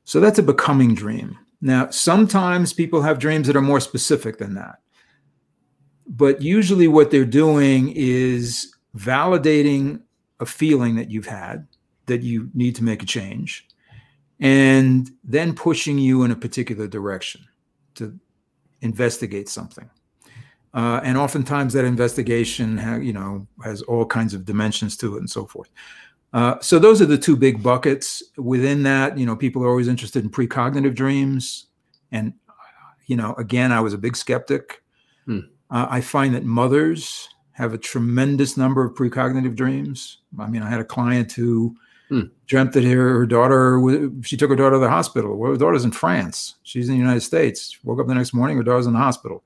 [0.04, 1.38] So that's a becoming dream.
[1.60, 4.80] Now, sometimes people have dreams that are more specific than that.
[6.06, 10.02] But usually, what they're doing is validating
[10.40, 11.66] a feeling that you've had
[12.06, 13.66] that you need to make a change
[14.40, 17.42] and then pushing you in a particular direction
[17.94, 18.18] to
[18.82, 19.88] investigate something.
[20.74, 25.20] Uh, and oftentimes that investigation, ha- you know, has all kinds of dimensions to it
[25.20, 25.70] and so forth.
[26.34, 28.22] Uh, so those are the two big buckets.
[28.36, 31.66] Within that, you know, people are always interested in precognitive dreams,
[32.12, 32.34] and
[33.06, 34.82] you know, again, I was a big skeptic.
[35.26, 35.38] Hmm.
[35.70, 40.18] Uh, I find that mothers have a tremendous number of precognitive dreams.
[40.38, 41.76] I mean, I had a client who
[42.10, 42.22] Hmm.
[42.46, 43.80] dreamt that her, her daughter,
[44.22, 45.38] she took her daughter to the hospital.
[45.38, 46.56] Well, her daughter's in France.
[46.62, 47.78] She's in the United States.
[47.82, 49.42] Woke up the next morning, her daughter's in the hospital.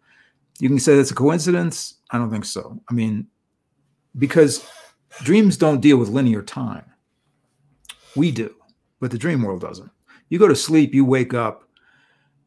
[0.58, 1.94] You can say that's a coincidence.
[2.10, 2.80] I don't think so.
[2.90, 3.28] I mean,
[4.18, 4.66] because
[5.22, 6.84] dreams don't deal with linear time.
[8.16, 8.54] We do,
[9.00, 9.90] but the dream world doesn't.
[10.28, 11.68] You go to sleep, you wake up,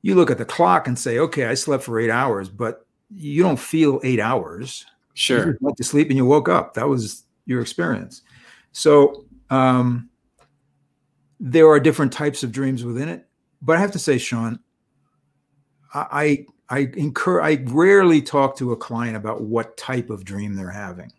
[0.02, 3.44] you look at the clock and say, okay, I slept for eight hours, but you
[3.44, 4.86] don't feel eight hours.
[5.14, 5.52] Sure.
[5.52, 6.74] just went to sleep and you woke up.
[6.74, 8.22] That was your experience.
[8.72, 10.10] So um,
[11.40, 13.28] there are different types of dreams within it.
[13.62, 14.60] but I have to say, Sean,
[15.94, 20.72] I I incur I rarely talk to a client about what type of dream they're
[20.72, 21.12] having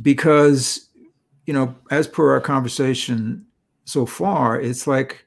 [0.00, 0.88] because
[1.46, 3.46] you know, as per our conversation
[3.84, 5.24] so far, it's like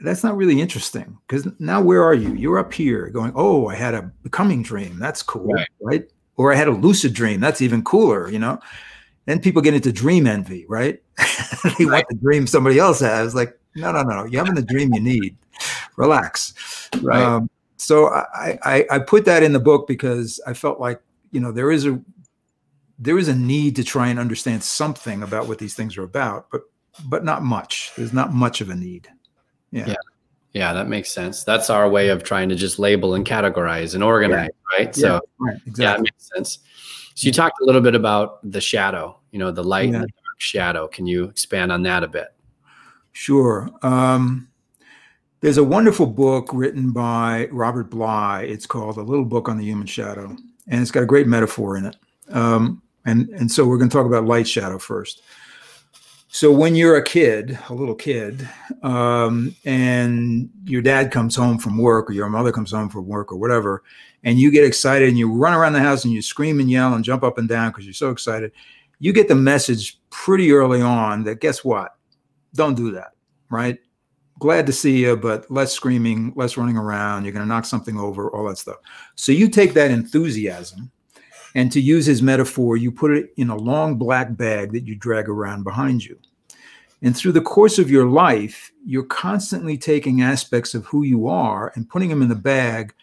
[0.00, 2.34] that's not really interesting because now where are you?
[2.34, 4.98] You're up here going, oh, I had a becoming dream.
[4.98, 5.68] That's cool, right?
[5.80, 6.04] right?
[6.36, 7.40] Or I had a lucid dream.
[7.40, 8.58] That's even cooler, you know.
[9.26, 11.00] Then people get into dream envy, right?
[11.78, 12.04] they right.
[12.04, 13.34] want the dream somebody else has.
[13.34, 14.24] Like, no, no, no.
[14.24, 15.36] You're having the dream you need.
[15.96, 16.90] Relax.
[17.00, 17.22] Right.
[17.22, 21.40] Um, so I, I I put that in the book because I felt like you
[21.40, 22.00] know there is a
[23.02, 26.48] there is a need to try and understand something about what these things are about,
[26.50, 26.62] but
[27.08, 27.92] but not much.
[27.96, 29.08] There's not much of a need.
[29.70, 29.88] Yeah.
[29.88, 29.94] Yeah.
[30.52, 31.44] Yeah, that makes sense.
[31.44, 34.78] That's our way of trying to just label and categorize and organize, yeah.
[34.78, 34.94] right?
[34.94, 35.82] So, yeah, right, exactly.
[35.82, 36.58] yeah, it makes sense.
[37.14, 40.00] So, you talked a little bit about the shadow, you know, the light and the
[40.00, 40.88] dark shadow.
[40.88, 42.34] Can you expand on that a bit?
[43.12, 43.70] Sure.
[43.80, 44.48] Um,
[45.40, 48.42] there's a wonderful book written by Robert Bly.
[48.42, 50.36] It's called A Little Book on the Human Shadow,
[50.68, 51.96] and it's got a great metaphor in it.
[52.28, 55.22] Um, and and so we're going to talk about light shadow first.
[56.34, 58.48] So when you're a kid, a little kid,
[58.82, 63.30] um, and your dad comes home from work or your mother comes home from work
[63.30, 63.82] or whatever,
[64.24, 66.94] and you get excited and you run around the house and you scream and yell
[66.94, 68.50] and jump up and down because you're so excited,
[68.98, 71.96] you get the message pretty early on that guess what?
[72.54, 73.12] Don't do that,
[73.50, 73.78] right?
[74.38, 77.24] Glad to see you, but less screaming, less running around.
[77.24, 78.76] You're going to knock something over, all that stuff.
[79.16, 80.90] So you take that enthusiasm
[81.54, 84.94] and to use his metaphor, you put it in a long black bag that you
[84.94, 86.18] drag around behind you.
[87.02, 91.72] And through the course of your life, you're constantly taking aspects of who you are
[91.74, 92.94] and putting them in the bag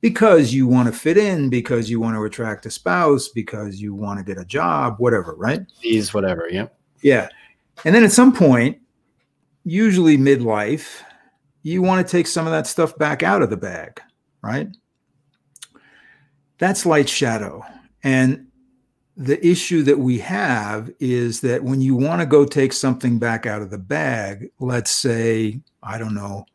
[0.00, 3.94] because you want to fit in, because you want to attract a spouse, because you
[3.94, 5.64] want to get a job, whatever, right?
[5.80, 6.66] These, whatever, yeah.
[7.02, 7.28] Yeah.
[7.84, 8.78] And then at some point,
[9.64, 11.02] usually midlife,
[11.62, 14.00] you want to take some of that stuff back out of the bag,
[14.42, 14.68] right?
[16.58, 17.64] That's light shadow.
[18.06, 18.46] And
[19.16, 23.46] the issue that we have is that when you want to go take something back
[23.46, 26.46] out of the bag, let's say, I don't know,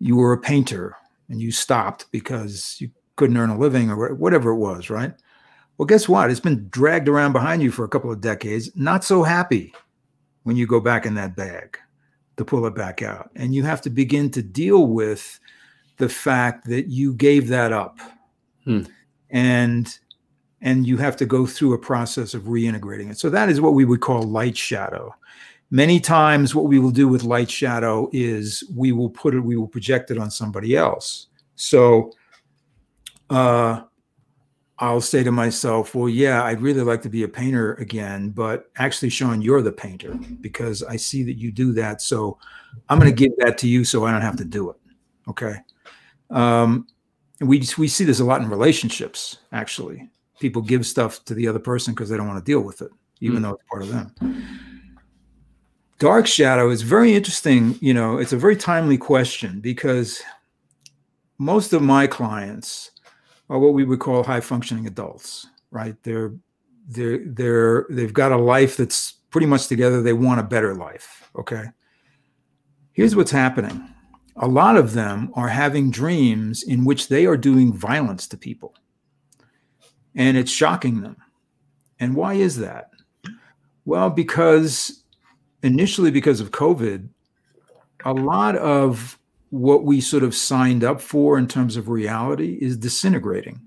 [0.00, 0.94] you were a painter
[1.30, 5.14] and you stopped because you couldn't earn a living or whatever it was, right?
[5.78, 6.30] Well, guess what?
[6.30, 8.70] It's been dragged around behind you for a couple of decades.
[8.76, 9.72] Not so happy
[10.42, 11.78] when you go back in that bag
[12.36, 13.30] to pull it back out.
[13.34, 15.40] And you have to begin to deal with
[15.96, 17.98] the fact that you gave that up.
[18.64, 18.82] Hmm.
[19.30, 19.98] And
[20.60, 23.18] and you have to go through a process of reintegrating it.
[23.18, 25.14] So that is what we would call light shadow.
[25.70, 29.56] Many times, what we will do with light shadow is we will put it, we
[29.56, 31.26] will project it on somebody else.
[31.56, 32.12] So
[33.28, 33.82] uh,
[34.78, 38.70] I'll say to myself, well, yeah, I'd really like to be a painter again, but
[38.78, 42.00] actually, Sean, you're the painter because I see that you do that.
[42.00, 42.38] So
[42.88, 44.76] I'm going to give that to you so I don't have to do it.
[45.28, 45.56] Okay.
[46.30, 46.86] Um,
[47.40, 51.58] we, we see this a lot in relationships, actually people give stuff to the other
[51.58, 53.42] person because they don't want to deal with it, even mm.
[53.42, 54.14] though it's part of them.
[55.98, 57.76] Dark shadow is very interesting.
[57.80, 60.22] You know, it's a very timely question because
[61.38, 62.92] most of my clients
[63.50, 65.96] are what we would call high functioning adults, right?
[66.02, 66.34] They're
[66.88, 70.02] they're they're they've got a life that's pretty much together.
[70.02, 71.30] They want a better life.
[71.36, 71.64] Okay.
[72.92, 73.88] Here's what's happening.
[74.36, 78.74] A lot of them are having dreams in which they are doing violence to people
[80.18, 81.16] and it's shocking them.
[81.98, 82.90] And why is that?
[83.86, 85.04] Well, because
[85.62, 87.08] initially, because of COVID,
[88.04, 89.18] a lot of
[89.50, 93.60] what we sort of signed up for in terms of reality is disintegrating,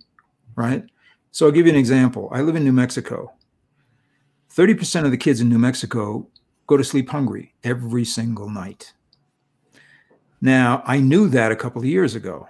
[0.56, 0.84] right?
[1.32, 2.30] So I'll give you an example.
[2.32, 3.34] I live in New Mexico.
[4.54, 6.28] 30% of the kids in New Mexico
[6.68, 8.94] go to sleep hungry every single night.
[10.42, 12.48] Now, I knew that a couple of years ago.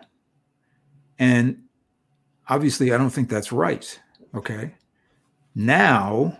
[1.19, 1.63] And
[2.47, 3.99] obviously, I don't think that's right.
[4.35, 4.75] Okay.
[5.55, 6.37] Now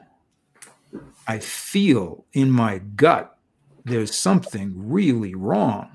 [1.27, 3.37] I feel in my gut
[3.85, 5.89] there's something really wrong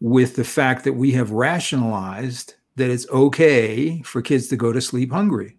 [0.00, 4.80] with the fact that we have rationalized that it's okay for kids to go to
[4.80, 5.56] sleep hungry.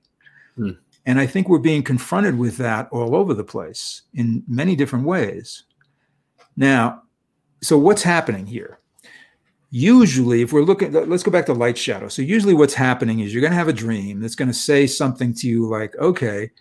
[0.56, 0.72] Hmm.
[1.06, 5.06] And I think we're being confronted with that all over the place in many different
[5.06, 5.64] ways.
[6.56, 7.04] Now,
[7.62, 8.80] so what's happening here?
[9.76, 12.08] Usually if we're looking let's go back to light shadow.
[12.08, 14.86] So usually what's happening is you're going to have a dream that's going to say
[14.86, 16.52] something to you like okay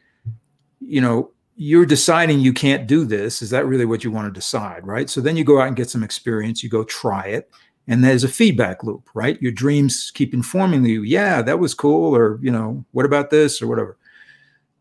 [0.81, 3.43] you know you're deciding you can't do this.
[3.43, 4.87] Is that really what you want to decide?
[4.87, 5.11] Right?
[5.11, 7.51] So then you go out and get some experience you go try it
[7.87, 9.41] and there's a feedback loop right?
[9.43, 13.61] Your dreams keep informing you yeah that was cool or you know what about this?
[13.61, 13.99] or whatever.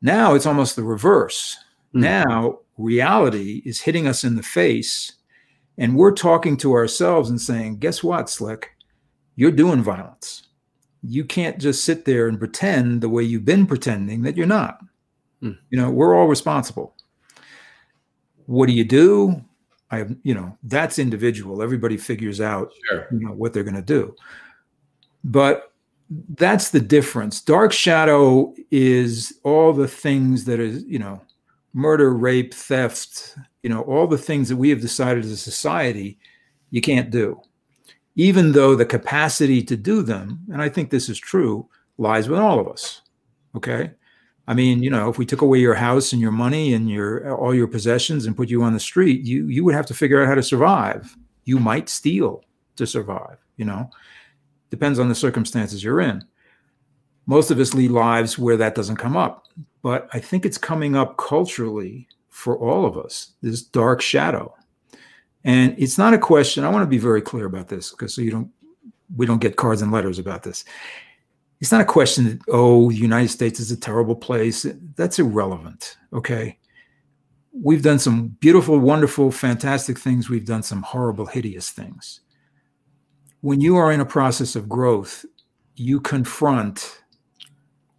[0.02, 1.58] Now it's almost the reverse.
[1.94, 2.00] Mm.
[2.00, 5.18] now reality is hitting us in the face
[5.78, 8.72] And we're talking to ourselves and saying, guess what, Slick?
[9.36, 10.48] You're doing violence.
[11.02, 14.80] You can't just sit there and pretend the way you've been pretending that you're not.
[15.42, 15.54] Hmm.
[15.70, 16.96] You know, we're all responsible.
[18.46, 19.42] What do you do?
[19.90, 21.64] I have, you know, that's individual.
[21.64, 23.08] Everybody figures out, sure.
[23.12, 24.16] you know, what they're going to do.
[25.24, 25.72] But
[26.30, 27.42] that's the difference.
[27.42, 31.22] Dark shadow is all the things that is, you know,
[31.74, 36.18] murder, rape, theft, you know, all the things that we have decided as a society
[36.70, 37.40] you can't do.
[38.16, 42.40] Even though the capacity to do them, and I think this is true, lies with
[42.40, 43.02] all of us.
[43.56, 43.92] Okay.
[44.48, 47.36] I mean, you know, if we took away your house and your money and your
[47.36, 50.22] all your possessions and put you on the street, you you would have to figure
[50.22, 51.16] out how to survive.
[51.46, 52.44] You might steal
[52.76, 53.90] to survive, you know.
[54.70, 56.24] Depends on the circumstances you're in.
[57.28, 59.46] Most of us lead lives where that doesn't come up,
[59.82, 63.34] but I think it's coming up culturally for all of us.
[63.42, 64.54] This dark shadow.
[65.44, 68.22] And it's not a question, I want to be very clear about this because so
[68.22, 68.52] you don't
[69.16, 70.64] we don't get cards and letters about this
[71.62, 74.66] it's not a question that oh the united states is a terrible place
[74.96, 76.58] that's irrelevant okay
[77.54, 82.22] we've done some beautiful wonderful fantastic things we've done some horrible hideous things
[83.42, 85.26] when you are in a process of growth
[85.76, 87.01] you confront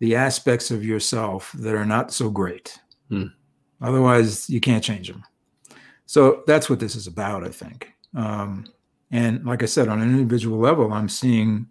[0.03, 3.27] the aspects of yourself that are not so great hmm.
[3.81, 5.23] otherwise you can't change them
[6.07, 8.67] so that's what this is about i think um,
[9.11, 11.67] and like i said on an individual level i'm seeing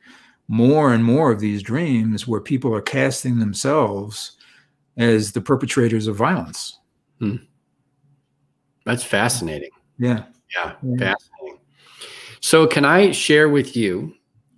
[0.52, 4.34] more and more of these dreams where people are casting themselves
[4.98, 6.78] as the perpetrators of violence.
[7.20, 7.38] Hmm.
[8.86, 9.70] That's fascinating.
[9.98, 10.26] Yeah.
[10.54, 10.74] yeah.
[10.84, 10.98] Yeah.
[10.98, 11.60] Fascinating.
[12.42, 14.14] So, can I share with you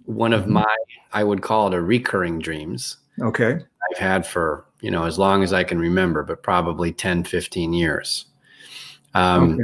[0.05, 0.53] one of mm-hmm.
[0.53, 0.75] my,
[1.11, 2.97] I would call it a recurring dreams?
[3.23, 3.53] Okay.
[3.53, 7.73] I've had for, you know, as long as I can remember, but probably 10, 15
[7.73, 8.25] years.
[9.13, 9.59] Um,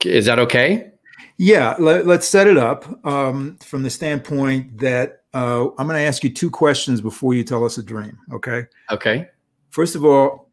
[0.00, 0.16] okay.
[0.16, 0.92] Is that okay?
[1.38, 1.74] Yeah.
[1.78, 6.22] Let, us set it up um, from the standpoint that uh, I'm going to ask
[6.22, 8.18] you two questions before you tell us a dream.
[8.32, 8.66] Okay.
[8.90, 9.28] Okay.
[9.70, 10.50] First of all,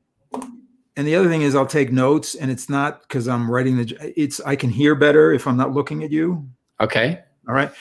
[0.95, 4.13] and the other thing is I'll take notes, and it's not because I'm writing the.
[4.17, 6.49] It's I can hear better if I'm not looking at you.
[6.82, 7.21] Okay.
[7.47, 7.71] All right.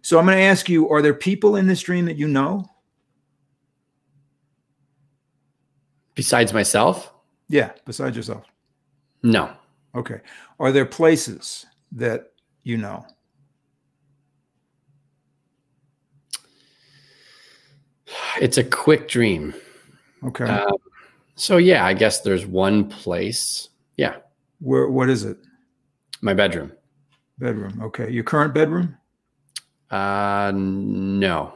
[0.00, 2.66] So I'm going to ask you: Are there people in this dream that you know?
[6.14, 7.12] Besides myself?
[7.48, 8.44] Yeah, besides yourself.
[9.22, 9.52] No.
[9.94, 10.20] Okay.
[10.58, 13.06] Are there places that you know?
[18.40, 19.54] It's a quick dream.
[20.24, 20.44] Okay.
[20.44, 20.76] Um,
[21.34, 23.68] so yeah, I guess there's one place.
[23.96, 24.16] Yeah.
[24.60, 24.88] Where?
[24.88, 25.38] What is it?
[26.20, 26.72] My bedroom.
[27.38, 27.80] Bedroom.
[27.82, 28.10] Okay.
[28.10, 28.96] Your current bedroom?
[29.90, 31.54] Uh, no.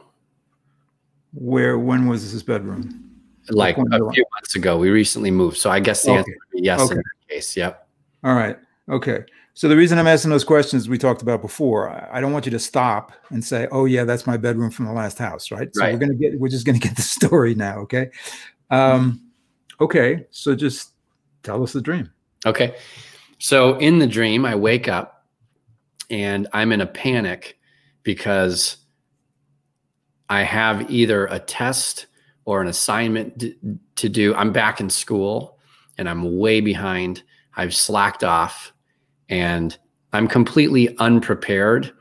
[1.33, 1.77] Where?
[1.77, 3.06] When was this bedroom?
[3.49, 4.77] Like a few months ago.
[4.77, 6.17] We recently moved, so I guess the okay.
[6.19, 6.91] answer would be yes okay.
[6.91, 7.55] in that case.
[7.57, 7.87] Yep.
[8.23, 8.57] All right.
[8.89, 9.23] Okay.
[9.53, 12.51] So the reason I'm asking those questions we talked about before, I don't want you
[12.51, 15.67] to stop and say, "Oh yeah, that's my bedroom from the last house," right?
[15.73, 15.93] So right.
[15.93, 18.11] we're gonna get, we're just gonna get the story now, okay?
[18.69, 19.19] Um,
[19.81, 20.91] okay, so just
[21.41, 22.11] tell us the dream.
[22.45, 22.75] Okay,
[23.39, 25.25] so in the dream, I wake up
[26.11, 27.59] and I'm in a panic
[28.03, 28.77] because
[30.29, 32.07] I have either a test
[32.47, 33.43] or an assignment
[33.97, 34.33] to do.
[34.33, 35.59] I'm back in school
[35.97, 37.21] and I'm way behind.
[37.57, 38.71] I've slacked off
[39.27, 39.77] and
[40.13, 41.91] I'm completely unprepared.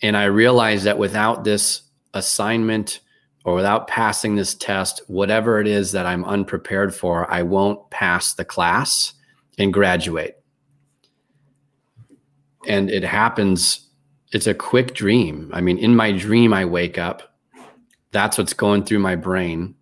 [0.00, 1.82] And I realize that without this
[2.14, 3.00] assignment
[3.44, 8.34] or without passing this test, whatever it is that I'm unprepared for, I won't pass
[8.34, 9.12] the class
[9.58, 10.40] and graduate.
[12.68, 13.88] And it happens,
[14.30, 15.50] it's a quick dream.
[15.52, 17.31] I mean, in my dream, I wake up.
[18.12, 19.74] That's what's going through my brain.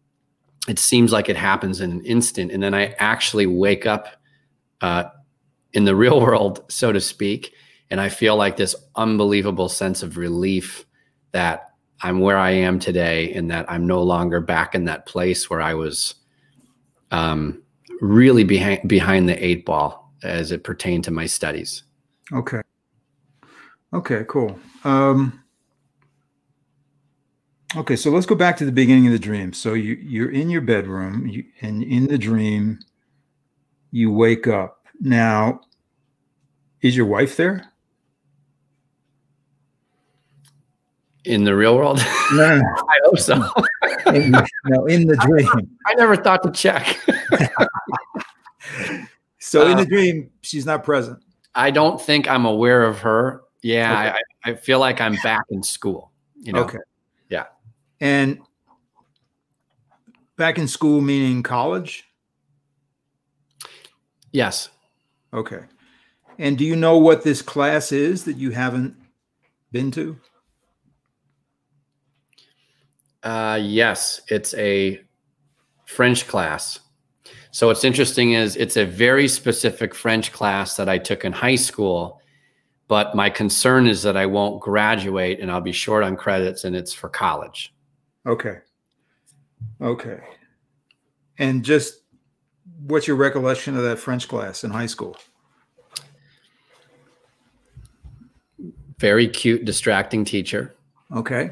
[0.69, 2.53] It seems like it happens in an instant.
[2.53, 4.09] And then I actually wake up
[4.81, 5.05] uh,
[5.73, 7.53] in the real world, so to speak.
[7.91, 10.87] And I feel like this unbelievable sense of relief
[11.33, 11.71] that
[12.03, 15.61] I'm where I am today and that I'm no longer back in that place where
[15.61, 16.15] I was
[17.11, 17.63] um,
[18.01, 21.83] really behind, behind the eight ball as it pertained to my studies.
[22.33, 22.61] Okay.
[23.93, 24.59] Okay, cool.
[24.85, 25.40] Um,
[27.77, 29.53] okay, so let's go back to the beginning of the dream.
[29.53, 32.81] So you, you're in your bedroom, you, and in the dream,
[33.91, 35.61] you wake up now,
[36.83, 37.67] is your wife there?
[41.25, 41.99] In the real world?
[42.33, 42.75] No, no, no.
[42.89, 43.35] I hope so.
[44.07, 44.33] in,
[44.65, 45.71] no, in the dream.
[45.87, 46.99] I never thought to check.
[49.39, 51.23] so in the uh, dream, she's not present.
[51.55, 53.43] I don't think I'm aware of her.
[53.63, 54.19] Yeah, okay.
[54.45, 56.11] I, I feel like I'm back in school.
[56.37, 56.63] You know?
[56.63, 56.79] Okay.
[58.01, 58.41] And
[60.37, 62.05] back in school meaning college?
[64.33, 64.71] Yes.
[65.33, 65.65] Okay.
[66.39, 68.97] And do you know what this class is that you haven't
[69.71, 70.19] been to?
[73.23, 75.01] Uh, yes, it's a
[75.85, 76.81] French class.
[77.51, 81.57] So what's interesting is it's a very specific French class that I took in high
[81.57, 82.23] school,
[82.89, 86.75] but my concern is that I won't graduate and I'll be short on credits and
[86.75, 87.75] it's for college.
[88.27, 88.59] Okay.
[89.81, 90.21] Okay.
[91.39, 92.03] And just
[92.87, 95.17] what's your recollection of that French class in high school?
[98.99, 100.75] Very cute, distracting teacher.
[101.15, 101.51] Okay.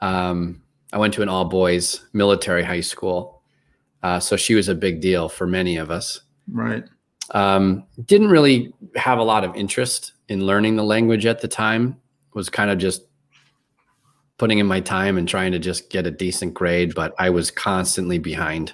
[0.00, 0.62] Um,
[0.92, 3.42] I went to an all boys military high school.
[4.02, 6.20] Uh, so she was a big deal for many of us.
[6.48, 6.84] Right.
[7.32, 11.96] Um, didn't really have a lot of interest in learning the language at the time,
[12.34, 13.02] was kind of just
[14.38, 17.50] putting in my time and trying to just get a decent grade, but I was
[17.50, 18.72] constantly behind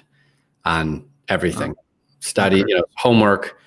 [0.65, 1.73] on everything.
[1.77, 1.83] Oh,
[2.19, 2.69] Study, Okay.
[2.69, 3.57] you know, homework,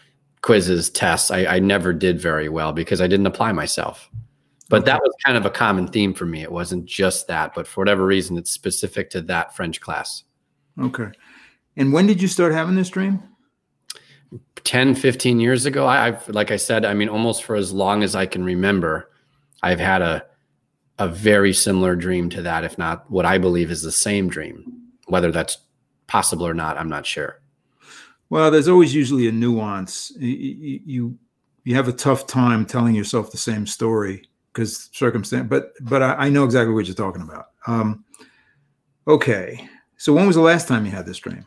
[0.42, 1.30] quizzes, tests.
[1.30, 4.08] I, I never did very well because I didn't apply myself.
[4.68, 6.42] But that was kind of a common theme for me.
[6.42, 10.24] It wasn't just that, but for whatever reason, it's specific to that French class.
[10.80, 11.06] Okay.
[11.76, 13.22] And when did you start having this dream?
[14.64, 18.02] 10, 15 years ago, I, I've, like I said, I mean, almost for as long
[18.02, 19.12] as I can remember,
[19.62, 20.24] I've had a,
[20.98, 24.82] a very similar dream to that, if not what I believe is the same dream.
[25.06, 25.58] Whether that's
[26.06, 27.40] possible or not, I'm not sure.
[28.30, 30.12] Well, there's always usually a nuance.
[30.20, 31.18] Y- y- You
[31.64, 35.48] you have a tough time telling yourself the same story because circumstance.
[35.48, 37.46] But but I, I know exactly what you're talking about.
[37.66, 38.04] Um,
[39.06, 39.68] okay.
[39.96, 41.44] So when was the last time you had this dream?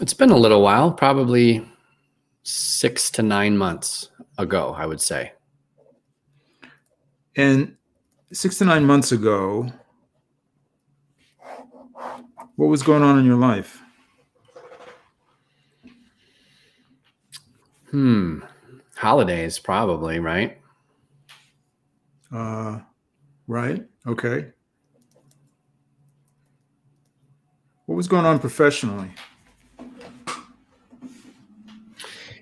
[0.00, 1.66] It's been a little while, probably
[2.42, 5.32] six to nine months ago, I would say.
[7.36, 7.76] And
[8.32, 9.72] six to nine months ago,
[12.56, 13.80] what was going on in your life?
[17.90, 18.40] Hmm.
[18.96, 20.60] Holidays, probably, right?
[22.32, 22.80] Uh,
[23.46, 23.84] right.
[24.06, 24.48] Okay.
[27.86, 29.10] What was going on professionally?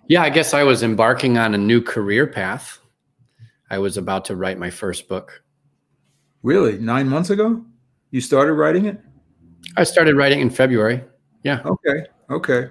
[0.08, 2.80] Yeah, I guess I was embarking on a new career path.
[3.70, 5.42] I was about to write my first book.
[6.42, 7.64] Really, nine months ago,
[8.10, 9.00] you started writing it.
[9.76, 11.02] I started writing in February.
[11.42, 11.60] Yeah.
[11.64, 12.06] Okay.
[12.30, 12.70] Okay.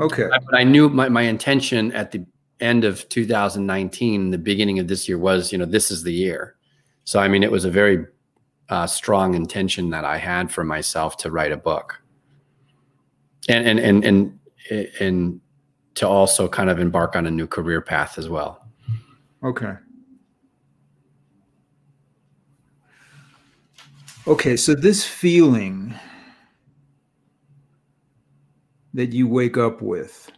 [0.00, 0.28] Okay.
[0.28, 2.24] But I knew my, my intention at the
[2.60, 6.56] end of 2019, the beginning of this year was, you know, this is the year.
[7.04, 8.06] So, I mean, it was a very
[8.68, 12.00] uh, strong intention that I had for myself to write a book.
[13.48, 14.38] And, and, and, and,
[15.00, 15.40] and
[15.94, 18.67] to also kind of embark on a new career path as well.
[19.42, 19.74] Okay.
[24.26, 25.94] Okay, so this feeling
[28.94, 30.30] that you wake up with.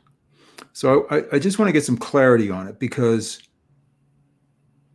[0.72, 3.42] So I, I just want to get some clarity on it because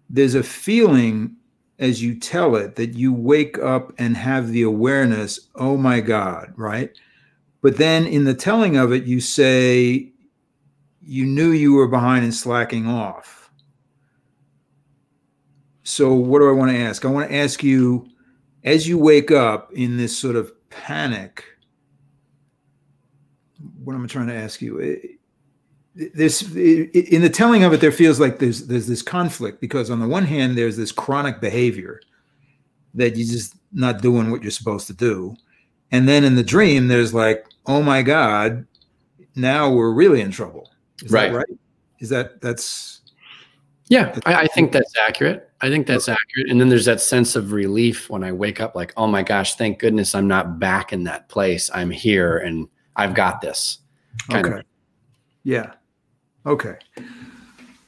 [0.09, 1.35] there's a feeling
[1.79, 6.53] as you tell it that you wake up and have the awareness, oh my God,
[6.55, 6.91] right?
[7.61, 10.11] But then in the telling of it, you say
[11.01, 13.44] you knew you were behind and slacking off.
[15.87, 17.05] So, what do I want to ask?
[17.05, 18.07] I want to ask you
[18.63, 21.43] as you wake up in this sort of panic,
[23.83, 24.79] what am I trying to ask you?
[24.79, 25.11] It-
[26.13, 29.89] This eh, in the telling of it, there feels like there's there's this conflict because
[29.89, 32.01] on the one hand, there's this chronic behavior
[32.95, 35.35] that you're just not doing what you're supposed to do,
[35.91, 38.65] and then in the dream, there's like, oh my god,
[39.35, 40.69] now we're really in trouble.
[41.01, 41.31] Is Right.
[41.31, 41.59] that right?
[42.01, 42.99] Is that that's
[43.87, 45.49] Yeah, I, I think that's accurate.
[45.65, 46.51] I think that's accurate.
[46.51, 49.55] And then there's that sense of relief when I wake up, like, oh my gosh,
[49.55, 51.71] thank goodness I'm not back in that place.
[51.73, 53.79] I'm here and I've got this.
[54.29, 54.59] Kind okay?
[54.59, 54.65] of.
[55.43, 55.73] Yeah.
[56.45, 56.75] Okay.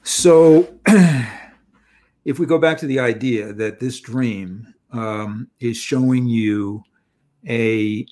[0.02, 0.68] So,
[2.26, 6.84] if we go back to the idea that this dream um, is showing you
[7.48, 8.08] a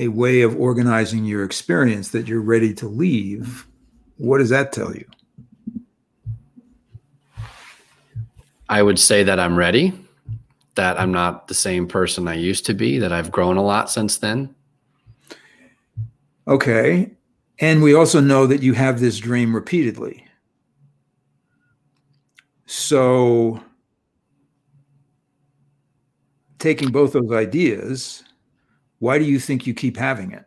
[0.00, 3.66] a way of organizing your experience that you're ready to leave,
[4.18, 5.06] what does that tell you?
[8.68, 9.92] I would say that I'm ready,
[10.74, 13.90] that I'm not the same person I used to be, that I've grown a lot
[13.90, 14.54] since then.
[16.46, 17.10] Okay.
[17.60, 20.24] And we also know that you have this dream repeatedly.
[22.66, 23.62] So,
[26.58, 28.22] taking both those ideas,
[28.98, 30.44] why do you think you keep having it?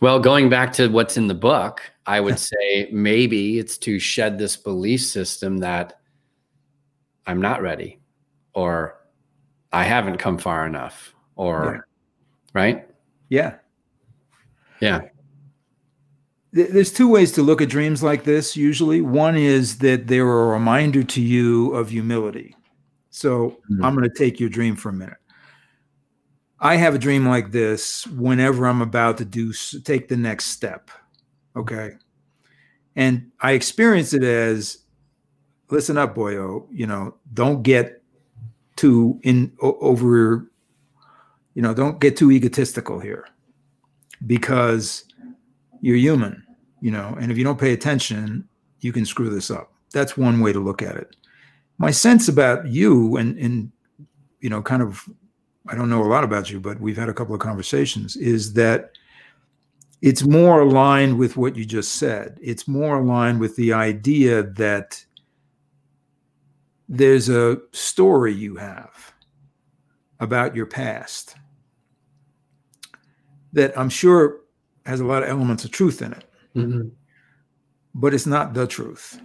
[0.00, 4.38] Well, going back to what's in the book, I would say maybe it's to shed
[4.38, 6.00] this belief system that
[7.26, 8.00] I'm not ready
[8.54, 9.00] or
[9.72, 11.86] I haven't come far enough or,
[12.52, 12.86] right?
[13.28, 13.56] Yeah.
[14.80, 15.02] Yeah.
[16.52, 19.00] There's two ways to look at dreams like this usually.
[19.00, 22.54] One is that they're a reminder to you of humility.
[23.10, 23.84] So mm-hmm.
[23.84, 25.16] I'm going to take your dream for a minute.
[26.60, 29.52] I have a dream like this whenever I'm about to do
[29.84, 30.90] take the next step.
[31.56, 31.92] Okay.
[32.96, 34.78] And I experience it as
[35.70, 38.02] listen up, boyo, you know, don't get
[38.76, 40.48] too in over,
[41.54, 43.26] you know, don't get too egotistical here
[44.26, 45.04] because
[45.80, 46.44] you're human,
[46.80, 48.48] you know, and if you don't pay attention,
[48.80, 49.72] you can screw this up.
[49.92, 51.16] That's one way to look at it.
[51.78, 53.72] My sense about you and, and
[54.40, 55.08] you know, kind of,
[55.68, 58.52] I don't know a lot about you, but we've had a couple of conversations, is
[58.54, 58.92] that
[60.02, 62.38] it's more aligned with what you just said.
[62.42, 65.02] It's more aligned with the idea that
[66.88, 69.14] there's a story you have
[70.20, 71.36] about your past
[73.54, 74.40] that I'm sure
[74.84, 76.88] has a lot of elements of truth in it, mm-hmm.
[77.94, 79.18] but it's not the truth.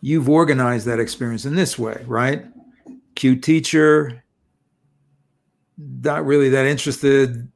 [0.00, 2.44] You've organized that experience in this way, right?
[3.14, 4.22] Cute teacher,
[5.78, 7.48] not really that interested,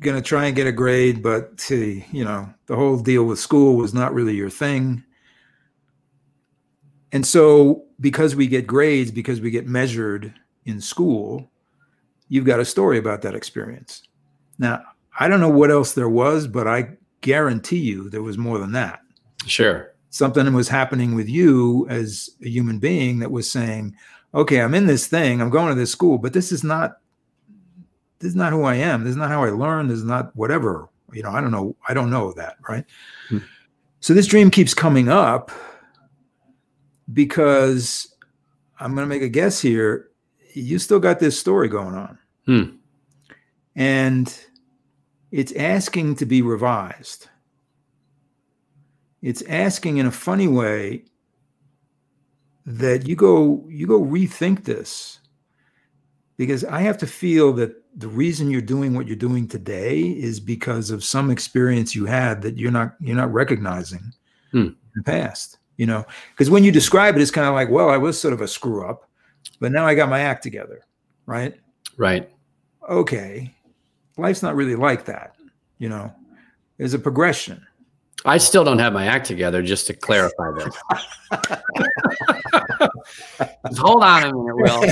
[0.00, 3.76] gonna try and get a grade, but see, you know, the whole deal with school
[3.76, 5.02] was not really your thing.
[7.12, 10.34] And so, because we get grades, because we get measured
[10.66, 11.50] in school,
[12.28, 14.02] you've got a story about that experience.
[14.58, 14.82] Now,
[15.18, 16.90] I don't know what else there was, but I
[17.22, 19.00] guarantee you there was more than that.
[19.46, 19.92] Sure.
[20.10, 23.96] Something was happening with you as a human being that was saying,
[24.34, 26.98] okay, I'm in this thing, I'm going to this school, but this is not
[28.18, 29.04] this is not who I am.
[29.04, 29.88] This is not how I learn.
[29.88, 30.88] This is not whatever.
[31.12, 31.76] You know, I don't know.
[31.88, 32.84] I don't know that, right?
[33.28, 33.38] Hmm.
[34.00, 35.50] So this dream keeps coming up
[37.12, 38.14] because
[38.78, 40.08] I'm going to make a guess here.
[40.52, 42.18] You still got this story going on.
[42.46, 42.64] Hmm.
[43.76, 44.38] And
[45.30, 47.28] it's asking to be revised.
[49.22, 51.04] It's asking in a funny way
[52.66, 55.20] that you go you go rethink this
[56.36, 60.38] because I have to feel that the reason you're doing what you're doing today is
[60.38, 64.12] because of some experience you had that you're not you're not recognizing
[64.52, 64.58] hmm.
[64.58, 66.04] in the past you know?
[66.30, 68.48] Because when you describe it it's kind of like well i was sort of a
[68.48, 69.08] screw up
[69.60, 70.84] but now i got my act together
[71.26, 71.54] right?
[71.98, 72.30] Right.
[72.88, 73.54] Okay.
[74.16, 75.34] Life's not really like that
[75.78, 76.12] you know?
[76.76, 77.66] There's a progression.
[78.24, 80.76] I still don't have my act together just to clarify this.
[83.78, 84.82] Hold on a minute will.
[84.82, 84.90] I'm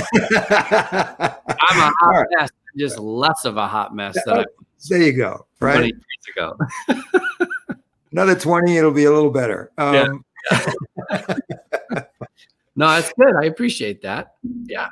[1.79, 2.25] a hot right.
[2.37, 4.45] mess just less of a hot mess than
[4.89, 5.93] there you go right
[6.35, 6.57] ago
[8.11, 10.07] another 20 it'll be a little better um, yeah
[12.75, 13.35] no, that's good.
[13.35, 14.35] I appreciate that.
[14.65, 14.87] Yeah.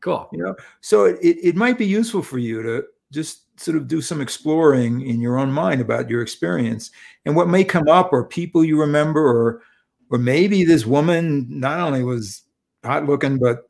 [0.00, 0.28] Cool.
[0.32, 4.00] You know, so it, it might be useful for you to just sort of do
[4.00, 6.90] some exploring in your own mind about your experience
[7.24, 9.62] and what may come up or people you remember or
[10.10, 12.42] or maybe this woman not only was
[12.82, 13.68] hot looking but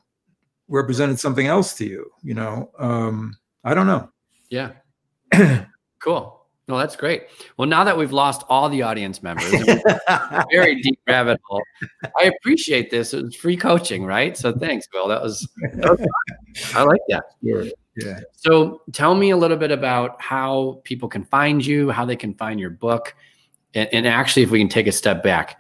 [0.69, 4.09] represented something else to you you know um i don't know
[4.51, 4.73] yeah
[5.99, 7.25] cool no, that's great.
[7.57, 9.51] Well, now that we've lost all the audience members,
[10.51, 11.63] very deep rabbit hole.
[12.19, 13.13] I appreciate this.
[13.13, 14.37] It was free coaching, right?
[14.37, 15.09] So thanks, Will.
[15.09, 16.07] That was, that was
[16.75, 17.25] I like that.
[17.41, 17.65] Yeah.
[17.97, 18.21] Yeah.
[18.37, 22.33] So tell me a little bit about how people can find you, how they can
[22.35, 23.15] find your book,
[23.75, 25.59] and, and actually, if we can take a step back,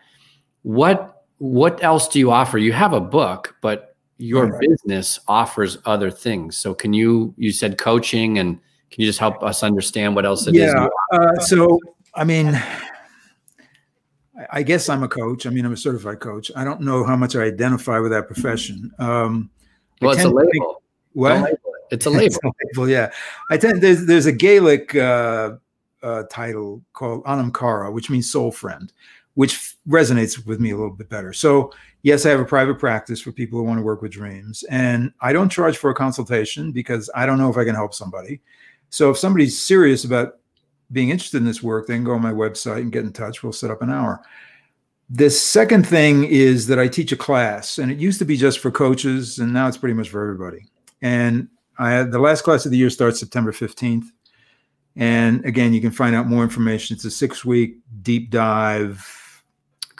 [0.62, 2.58] what what else do you offer?
[2.58, 4.60] You have a book, but your right.
[4.60, 6.56] business offers other things.
[6.56, 7.34] So can you?
[7.36, 8.58] You said coaching and
[8.90, 10.74] can you just help us understand what else it yeah, is?
[10.74, 11.78] yeah, uh, so,
[12.14, 12.60] I mean,
[14.50, 15.46] I guess I'm a coach.
[15.46, 16.50] I mean, I'm a certified coach.
[16.54, 18.90] I don't know how much I identify with that profession.
[18.98, 19.50] Um,
[20.00, 20.50] well, it's a label.
[20.50, 20.64] Think,
[21.12, 21.58] what?
[21.90, 22.24] It's a label.
[22.24, 22.88] it's a label.
[22.88, 23.12] Yeah,
[23.50, 25.56] I tend there's there's a Gaelic uh,
[26.02, 28.90] uh, title called Anam Cara, which means soul friend,
[29.34, 31.32] which resonates with me a little bit better.
[31.32, 31.72] So
[32.02, 35.12] yes, I have a private practice for people who want to work with dreams, and
[35.20, 38.40] I don't charge for a consultation because I don't know if I can help somebody.
[38.90, 40.38] So if somebody's serious about
[40.92, 43.42] being interested in this work, they can go on my website and get in touch.
[43.42, 44.22] We'll set up an hour.
[45.08, 48.58] The second thing is that I teach a class, and it used to be just
[48.58, 50.66] for coaches, and now it's pretty much for everybody.
[51.00, 54.04] And I had the last class of the year starts September 15th.
[54.96, 56.94] And again, you can find out more information.
[56.94, 59.21] It's a six week deep dive.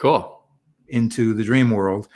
[0.03, 0.42] Cool.
[0.88, 2.09] Into the dream world.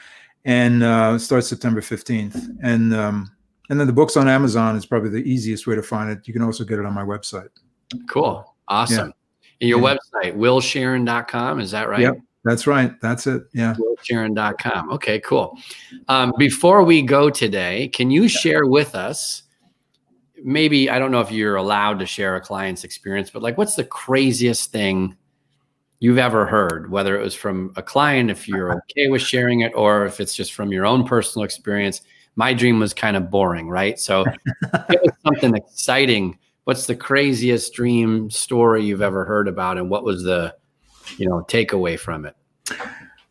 [0.45, 2.57] And uh, starts September 15th.
[2.63, 3.31] And um,
[3.71, 6.27] and then the book's on Amazon is probably the easiest way to find it.
[6.27, 7.49] You can also get it on my website.
[8.09, 8.57] Cool.
[8.67, 9.13] Awesome.
[9.61, 9.69] Yeah.
[9.69, 9.97] your yeah.
[9.97, 12.01] website, willsharon.com, is that right?
[12.01, 12.19] Yep.
[12.45, 12.93] That's right.
[13.01, 13.45] That's it.
[13.53, 13.75] Yeah.
[13.75, 14.91] willsharon.com.
[14.93, 15.57] Okay, cool.
[16.09, 19.45] Um, before we go today, can you share with us
[20.45, 23.75] maybe I don't know if you're allowed to share a client's experience, but like, what's
[23.75, 25.17] the craziest thing
[25.99, 26.91] you've ever heard?
[26.91, 30.35] Whether it was from a client, if you're okay with sharing it, or if it's
[30.35, 32.03] just from your own personal experience.
[32.39, 33.99] My dream was kind of boring, right?
[33.99, 34.25] So,
[34.91, 36.39] it was something exciting.
[36.65, 40.55] What's the craziest dream story you've ever heard about, and what was the,
[41.17, 42.37] you know, takeaway from it?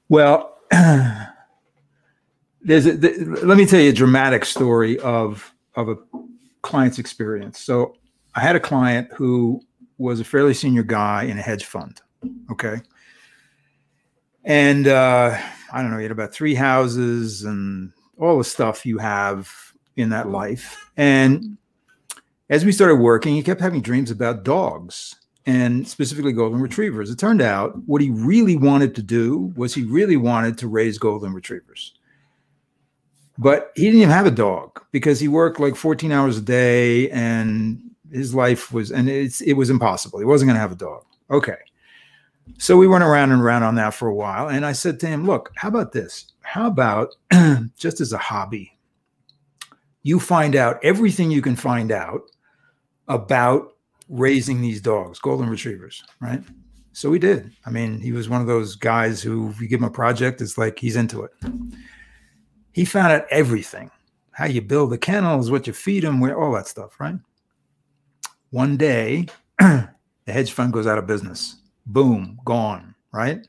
[0.09, 0.57] Well,
[2.65, 2.93] there's a,
[3.45, 5.95] let me tell you a dramatic story of of a
[6.61, 7.59] client's experience.
[7.59, 7.95] So
[8.33, 9.61] I had a client who
[9.97, 12.01] was a fairly senior guy in a hedge fund.
[12.51, 12.81] Okay.
[14.43, 15.37] And uh,
[15.73, 19.51] I don't know, he had about three houses and all the stuff you have
[19.95, 20.91] in that life.
[20.97, 21.57] And
[22.49, 25.15] as we started working, he kept having dreams about dogs
[25.45, 27.09] and specifically golden retrievers.
[27.09, 30.97] It turned out what he really wanted to do was he really wanted to raise
[30.97, 31.93] golden retrievers.
[33.37, 37.09] But he didn't even have a dog because he worked like 14 hours a day
[37.11, 40.19] and his life was and it's it was impossible.
[40.19, 41.03] He wasn't going to have a dog.
[41.29, 41.57] Okay.
[42.57, 45.07] So we went around and around on that for a while and I said to
[45.07, 46.31] him, "Look, how about this?
[46.41, 47.15] How about
[47.77, 48.77] just as a hobby,
[50.03, 52.21] you find out everything you can find out
[53.07, 53.73] about
[54.09, 56.43] raising these dogs, golden retrievers, right?
[56.93, 57.51] So we did.
[57.65, 60.41] I mean, he was one of those guys who, if you give him a project,
[60.41, 61.31] it's like he's into it.
[62.71, 63.91] He found out everything
[64.31, 67.15] how you build the kennels, what you feed them, where all that stuff, right?
[68.51, 69.27] One day,
[69.59, 69.89] the
[70.27, 71.57] hedge fund goes out of business.
[71.85, 73.47] Boom, gone, right?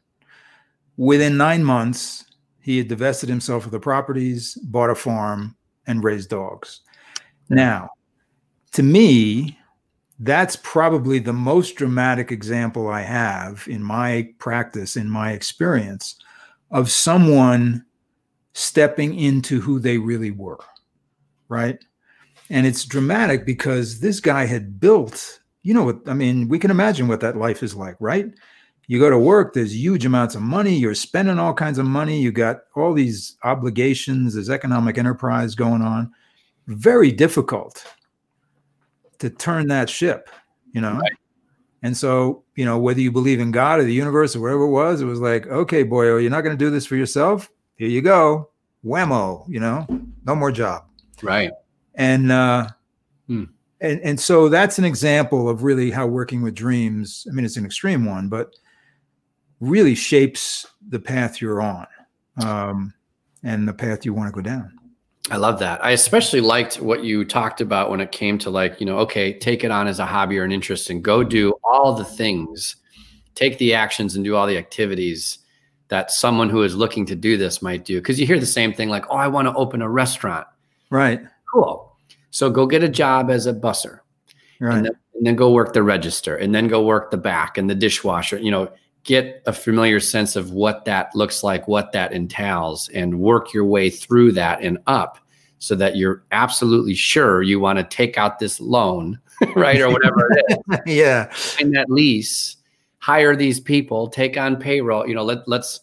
[0.97, 2.25] Within nine months,
[2.61, 5.57] he had divested himself of the properties, bought a farm,
[5.87, 6.81] and raised dogs.
[7.49, 7.91] Now,
[8.73, 9.59] to me,
[10.19, 16.17] that's probably the most dramatic example I have in my practice, in my experience,
[16.71, 17.85] of someone
[18.53, 20.59] stepping into who they really were.
[21.49, 21.79] Right.
[22.51, 25.99] And it's dramatic because this guy had built, you know what?
[26.07, 28.33] I mean, we can imagine what that life is like, right?
[28.87, 32.21] You go to work, there's huge amounts of money, you're spending all kinds of money,
[32.21, 36.13] you got all these obligations, there's economic enterprise going on.
[36.69, 37.85] Very difficult
[39.19, 40.31] to turn that ship,
[40.71, 40.99] you know?
[40.99, 41.13] Right.
[41.83, 44.71] And so, you know, whether you believe in God or the universe or whatever it
[44.71, 47.51] was, it was like, okay, boy, are you're not going to do this for yourself.
[47.75, 48.51] Here you go.
[48.85, 49.85] Whammo, you know,
[50.25, 50.85] no more job.
[51.23, 51.51] Right.
[51.97, 52.69] And, uh,
[53.27, 53.47] hmm.
[53.81, 57.57] And, and so that's an example of really how working with dreams, I mean, it's
[57.57, 58.55] an extreme one, but
[59.61, 61.87] really shapes the path you're on
[62.43, 62.95] um,
[63.43, 64.73] and the path you want to go down.
[65.31, 65.85] I love that.
[65.85, 69.37] I especially liked what you talked about when it came to like, you know, okay,
[69.37, 72.77] take it on as a hobby or an interest and go do all the things,
[73.35, 75.39] take the actions and do all the activities
[75.89, 78.01] that someone who is looking to do this might do.
[78.01, 80.47] Cause you hear the same thing like, oh, I want to open a restaurant.
[80.91, 81.21] Right.
[81.53, 81.86] Cool.
[82.37, 84.01] So go get a job as a busser.
[84.61, 84.77] Right.
[84.77, 87.71] And then, and then go work the register and then go work the back and
[87.71, 88.37] the dishwasher.
[88.37, 88.71] You know,
[89.05, 93.65] get a familiar sense of what that looks like, what that entails, and work your
[93.65, 95.17] way through that and up
[95.61, 99.19] so that you're absolutely sure you want to take out this loan,
[99.57, 99.81] right?
[99.81, 100.79] Or whatever it is.
[100.87, 101.33] yeah.
[101.59, 102.59] And that lease,
[102.99, 105.09] hire these people, take on payroll.
[105.09, 105.81] You know, let, let's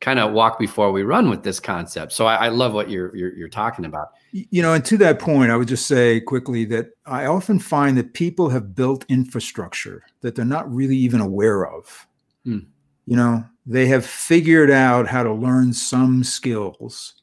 [0.00, 2.12] kind of walk before we run with this concept.
[2.12, 4.10] So I, I love what you're, you're, you're talking about.
[4.32, 7.96] You know, and to that point, I would just say quickly that I often find
[7.98, 12.06] that people have built infrastructure that they're not really even aware of
[12.48, 12.60] Hmm.
[13.04, 17.14] You know, they have figured out how to learn some skills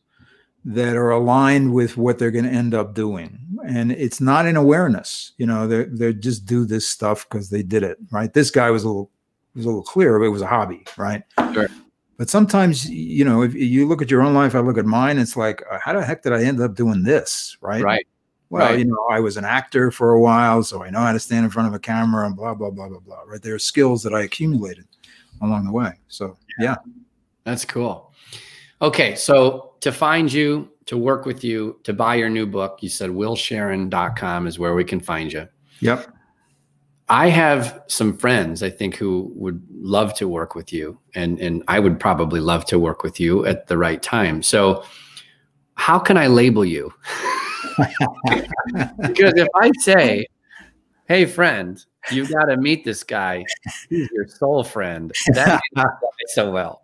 [0.63, 3.39] that are aligned with what they're going to end up doing.
[3.67, 7.63] And it's not an awareness, you know, they they just do this stuff because they
[7.63, 8.31] did it, right?
[8.33, 9.11] This guy was a little
[9.55, 11.23] was a little clear, but it was a hobby, right?
[11.53, 11.69] Sure.
[12.17, 15.17] But sometimes, you know, if you look at your own life, I look at mine,
[15.17, 17.83] it's like, uh, how the heck did I end up doing this, right?
[17.83, 18.07] Right.
[18.49, 18.79] Well, right.
[18.79, 21.43] you know, I was an actor for a while, so I know how to stand
[21.43, 23.41] in front of a camera and blah, blah, blah, blah, blah, right?
[23.41, 24.85] There are skills that I accumulated
[25.41, 25.93] along the way.
[26.07, 26.65] So yeah.
[26.65, 26.75] yeah.
[27.43, 28.13] That's cool.
[28.81, 29.15] Okay.
[29.15, 33.09] So to find you, to work with you, to buy your new book, you said
[33.09, 35.47] willsharon.com is where we can find you.
[35.79, 36.14] Yep.
[37.07, 41.63] I have some friends I think who would love to work with you and and
[41.67, 44.41] I would probably love to work with you at the right time.
[44.41, 44.83] So
[45.75, 46.91] how can I label you?
[49.01, 50.25] because if I say,
[51.07, 53.43] "Hey friend, you got to meet this guy.
[53.89, 55.11] He's your soul friend.
[55.33, 55.61] That
[56.27, 56.81] so well.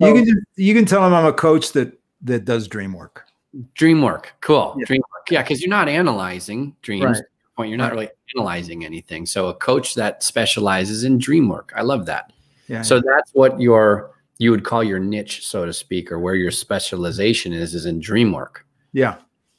[0.00, 2.92] So, you can just, you can tell him I'm a coach that that does dream
[2.92, 3.26] work.
[3.74, 4.74] Dream work, cool.
[4.78, 4.86] Yeah.
[4.86, 7.04] Dream work, yeah, because you're not analyzing dreams.
[7.04, 7.22] Right.
[7.56, 9.26] Point, you're not really analyzing anything.
[9.26, 12.32] So a coach that specializes in dream work, I love that.
[12.68, 12.82] Yeah.
[12.82, 16.50] So that's what your you would call your niche, so to speak, or where your
[16.50, 18.66] specialization is, is in dream work.
[18.92, 19.16] Yeah.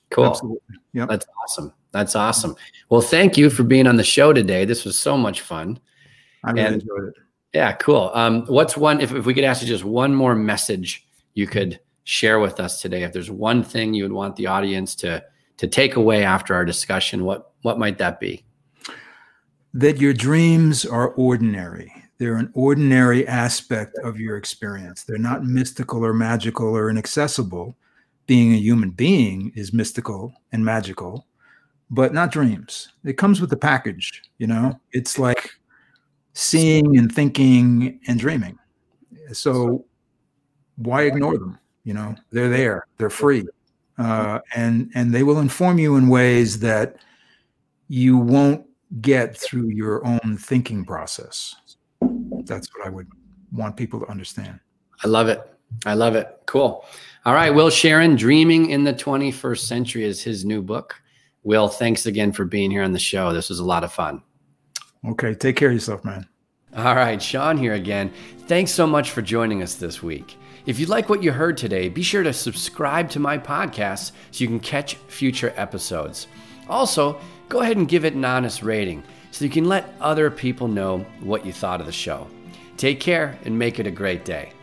[0.10, 0.60] Cool.
[0.92, 1.06] Yeah.
[1.06, 1.74] That's awesome.
[1.92, 2.56] That's awesome.
[2.90, 4.66] Well, thank you for being on the show today.
[4.66, 5.80] This was so much fun.
[6.44, 7.14] I really And- enjoyed it.
[7.54, 8.10] Yeah, cool.
[8.16, 11.80] Um, what's one, if, if we could ask you just one more message you could
[12.04, 15.24] share with us today, if there's one thing you would want the audience to,
[15.64, 18.44] to take away after our discussion, what, what might that be?
[19.74, 21.90] That your dreams are ordinary.
[22.18, 25.04] They're an ordinary aspect of your experience.
[25.04, 27.78] They're not mystical or magical or inaccessible.
[28.28, 31.28] Being a human being is mystical and magical,
[31.90, 32.90] but not dreams.
[33.06, 34.78] It comes with the package, you know?
[34.92, 35.50] It's like
[36.34, 38.60] seeing and thinking and dreaming.
[39.32, 39.86] So
[40.76, 41.58] why ignore them?
[41.86, 43.46] You know, they're there, they're free.
[43.98, 46.98] Uh, and and they will inform you in ways that
[47.88, 48.66] you won't
[49.02, 51.56] get through your own thinking process.
[52.46, 53.08] That's what I would
[53.52, 54.60] want people to understand.
[55.04, 55.42] I love it.
[55.86, 56.42] I love it.
[56.46, 56.86] Cool.
[57.26, 57.50] All right.
[57.50, 60.96] Will Sharon, Dreaming in the 21st Century is his new book.
[61.44, 63.34] Will, thanks again for being here on the show.
[63.34, 64.22] This was a lot of fun.
[65.06, 66.26] Okay, take care of yourself, man.
[66.76, 68.12] All right, Sean here again.
[68.48, 70.38] Thanks so much for joining us this week.
[70.66, 74.42] If you like what you heard today, be sure to subscribe to my podcast so
[74.42, 76.28] you can catch future episodes.
[76.70, 80.70] Also, go ahead and give it an honest rating so you can let other people
[80.70, 82.28] know what you thought of the show.
[82.78, 84.54] Take care and make it a great day.